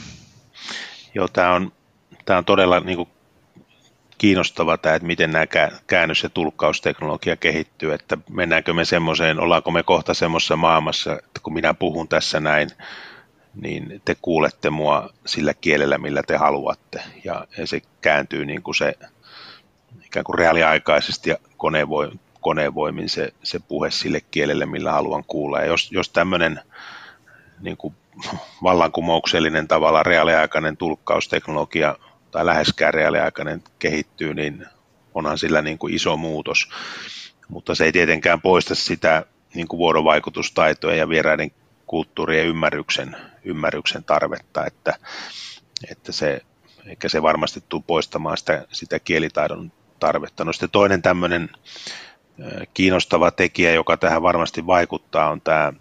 [1.14, 1.72] Joo, tämä on,
[2.24, 3.08] tämä on todella niin kuin
[4.24, 5.46] kiinnostava tämä, että miten nämä
[5.86, 11.52] käännös- ja tulkkausteknologia kehittyy, että mennäänkö me semmoiseen, ollaanko me kohta semmoisessa maailmassa, että kun
[11.52, 12.70] minä puhun tässä näin,
[13.54, 18.94] niin te kuulette mua sillä kielellä, millä te haluatte, ja, se kääntyy niin kuin se
[20.04, 25.60] ikään kuin reaaliaikaisesti ja konevoim, konevoimin se, se puhe sille kielelle, millä haluan kuulla.
[25.60, 26.60] Ja jos, jos tämmöinen
[27.60, 27.94] niin kuin
[28.62, 31.96] vallankumouksellinen tavalla reaaliaikainen tulkkausteknologia
[32.34, 34.66] tai läheskään reaaliaikainen kehittyy, niin
[35.14, 36.68] onhan sillä niin kuin iso muutos.
[37.48, 41.50] Mutta se ei tietenkään poista sitä niin kuin vuorovaikutustaitoja ja vieraiden
[41.86, 44.94] kulttuurien ymmärryksen, ymmärryksen tarvetta, että,
[45.90, 46.40] että se,
[46.86, 50.44] eikä se varmasti tule poistamaan sitä, sitä kielitaidon tarvetta.
[50.44, 51.50] No sitten toinen tämmöinen
[52.74, 55.72] kiinnostava tekijä, joka tähän varmasti vaikuttaa, on tämä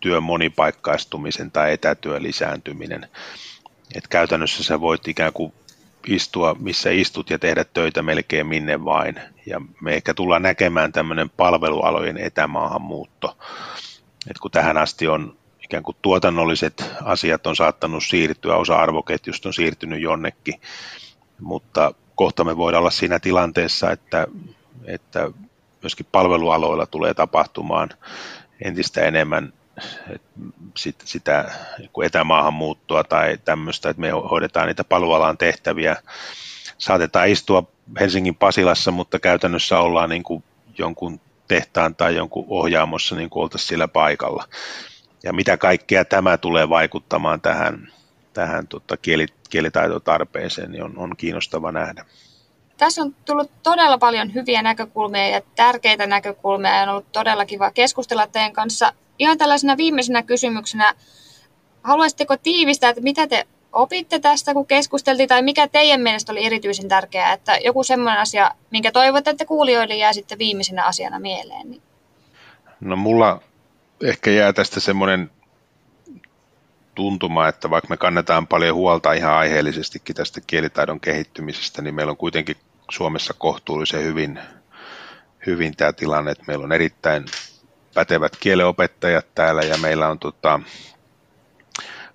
[0.00, 3.08] työn monipaikkaistumisen tai etätyön lisääntyminen.
[3.94, 5.52] Et käytännössä sä voit ikään kuin
[6.06, 9.20] istua missä istut ja tehdä töitä melkein minne vain.
[9.46, 13.36] Ja me ehkä tullaan näkemään tämmöinen palvelualojen etämaahanmuutto.
[14.30, 19.54] Et kun tähän asti on ikään kuin tuotannolliset asiat on saattanut siirtyä, osa arvoketjusta on
[19.54, 20.60] siirtynyt jonnekin,
[21.40, 24.26] mutta kohta me voidaan olla siinä tilanteessa, että,
[24.84, 25.30] että
[25.82, 27.88] myöskin palvelualoilla tulee tapahtumaan
[28.64, 29.52] entistä enemmän
[30.76, 31.50] sit, sitä
[32.04, 35.96] etämaahanmuuttoa tai tämmöistä, että me hoidetaan niitä palvelualan tehtäviä.
[36.78, 37.62] Saatetaan istua
[38.00, 40.44] Helsingin Pasilassa, mutta käytännössä ollaan niin kuin
[40.78, 44.44] jonkun tehtaan tai jonkun ohjaamossa niin kuin oltaisiin sillä paikalla.
[45.22, 47.92] Ja mitä kaikkea tämä tulee vaikuttamaan tähän,
[48.32, 52.04] tähän tota, kieli, kielitaitotarpeeseen, niin on, on kiinnostava nähdä.
[52.76, 57.70] Tässä on tullut todella paljon hyviä näkökulmia ja tärkeitä näkökulmia ja on ollut todella kiva
[57.70, 58.92] keskustella teidän kanssa.
[59.20, 60.94] Ihan tällaisena viimeisenä kysymyksenä,
[61.82, 66.88] haluaisitteko tiivistää, että mitä te opitte tästä, kun keskusteltiin, tai mikä teidän mielestä oli erityisen
[66.88, 71.70] tärkeää, että joku semmoinen asia, minkä toivotte, että kuulijoille jää sitten viimeisenä asiana mieleen?
[71.70, 71.82] Niin.
[72.80, 73.42] No mulla
[74.04, 75.30] ehkä jää tästä semmoinen
[76.94, 82.16] tuntuma, että vaikka me kannetaan paljon huolta ihan aiheellisestikin tästä kielitaidon kehittymisestä, niin meillä on
[82.16, 82.56] kuitenkin
[82.90, 84.40] Suomessa kohtuullisen hyvin,
[85.46, 87.24] hyvin tämä tilanne, että meillä on erittäin
[87.94, 90.60] pätevät kieleopettajat täällä ja meillä on tota,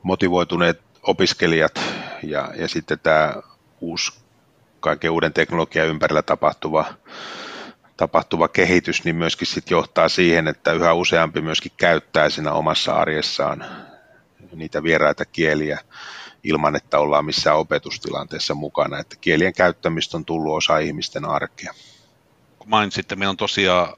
[0.03, 1.82] motivoituneet opiskelijat
[2.23, 3.34] ja, ja sitten tämä
[3.82, 4.13] uusi
[4.80, 6.86] kaiken uuden teknologian ympärillä tapahtuva,
[7.97, 13.65] tapahtuva kehitys, niin myöskin sit johtaa siihen, että yhä useampi myöskin käyttää siinä omassa arjessaan
[14.55, 15.80] niitä vieraita kieliä.
[16.43, 18.99] ilman, että ollaan missään opetustilanteessa mukana.
[18.99, 21.73] Että kielien käyttämistä on tullut osa ihmisten arkea.
[22.59, 23.93] Kun mainitsit, että meillä on tosiaan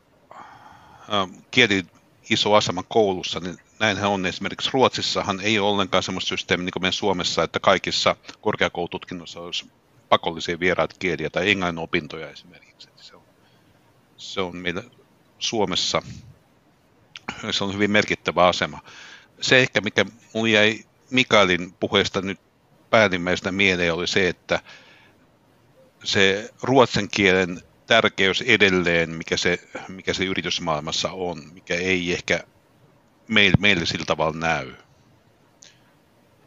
[1.51, 1.85] kieli
[2.29, 6.83] iso asema koulussa, niin näinhän on esimerkiksi Ruotsissahan ei ole ollenkaan sellaista systeemiä niin kuin
[6.83, 9.71] meidän Suomessa, että kaikissa korkeakoulututkinnoissa olisi
[10.09, 12.89] pakollisia vieraat kieliä tai englannin opintoja esimerkiksi.
[12.95, 13.21] Se on,
[14.17, 14.83] se on meillä
[15.39, 16.01] Suomessa
[17.51, 18.79] se on hyvin merkittävä asema.
[19.41, 22.39] Se ehkä, mikä minulle jäi Mikaelin puheesta nyt
[22.89, 24.59] päällimmäisenä mieleen, oli se, että
[26.03, 32.43] se ruotsin kielen tärkeys edelleen, mikä se, mikä se yritysmaailmassa on, mikä ei ehkä
[33.27, 34.73] meille, meille sillä tavalla näy.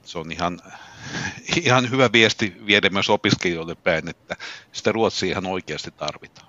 [0.04, 0.60] Se on ihan,
[1.64, 4.36] ihan hyvä viesti viedä myös opiskelijoille päin, että
[4.72, 6.48] sitä ruotsia ihan oikeasti tarvitaan.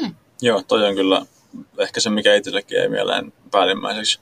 [0.00, 0.14] Hmm.
[0.42, 1.26] Joo, toi on kyllä
[1.78, 4.20] ehkä se, mikä itsellekin ei mieleen päällimmäiseksi.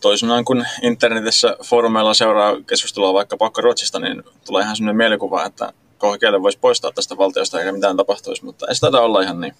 [0.00, 5.72] Toisinaan kun internetissä foorumeilla seuraa keskustelua vaikka pakkoruotsista, niin tulee ihan sellainen mielikuva, että
[6.02, 9.54] koko kielen voisi poistaa tästä valtiosta eikä mitään tapahtuisi, mutta ei sitä olla ihan niin.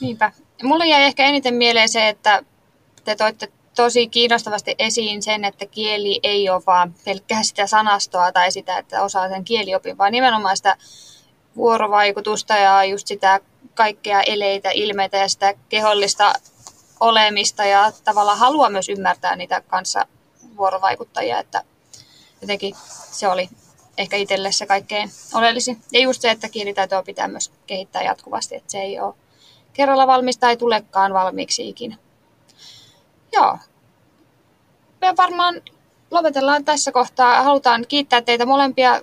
[0.00, 0.32] Niinpä.
[0.62, 2.42] Mulle jäi ehkä eniten mieleen se, että
[3.04, 8.52] te toitte tosi kiinnostavasti esiin sen, että kieli ei ole vaan pelkkää sitä sanastoa tai
[8.52, 10.76] sitä, että osaa sen kieliopin, vaan nimenomaan sitä
[11.56, 13.40] vuorovaikutusta ja just sitä
[13.74, 16.32] kaikkea eleitä, ilmeitä ja sitä kehollista
[17.00, 20.06] olemista ja tavallaan haluaa myös ymmärtää niitä kanssa
[20.56, 21.62] vuorovaikuttajia, että
[22.40, 22.74] jotenkin
[23.10, 23.48] se oli
[23.98, 25.80] ehkä itselle se kaikkein oleellisin.
[25.92, 29.14] Ja just se, että kielitaitoa pitää myös kehittää jatkuvasti, että se ei ole
[29.72, 31.96] kerralla valmista, ei tulekaan valmiiksi ikinä.
[33.32, 33.58] Joo.
[35.00, 35.62] Me varmaan
[36.10, 37.42] lopetellaan tässä kohtaa.
[37.42, 39.02] Halutaan kiittää teitä molempia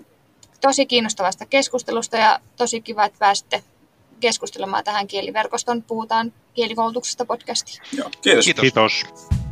[0.62, 3.64] tosi kiinnostavasta keskustelusta ja tosi kiva, että pääsitte
[4.20, 7.82] keskustelemaan tähän kieliverkoston Puhutaan kielikoulutuksesta podcastiin.
[7.98, 8.46] Joo, kiitos.
[8.46, 8.62] Kiitos.
[8.62, 9.43] kiitos.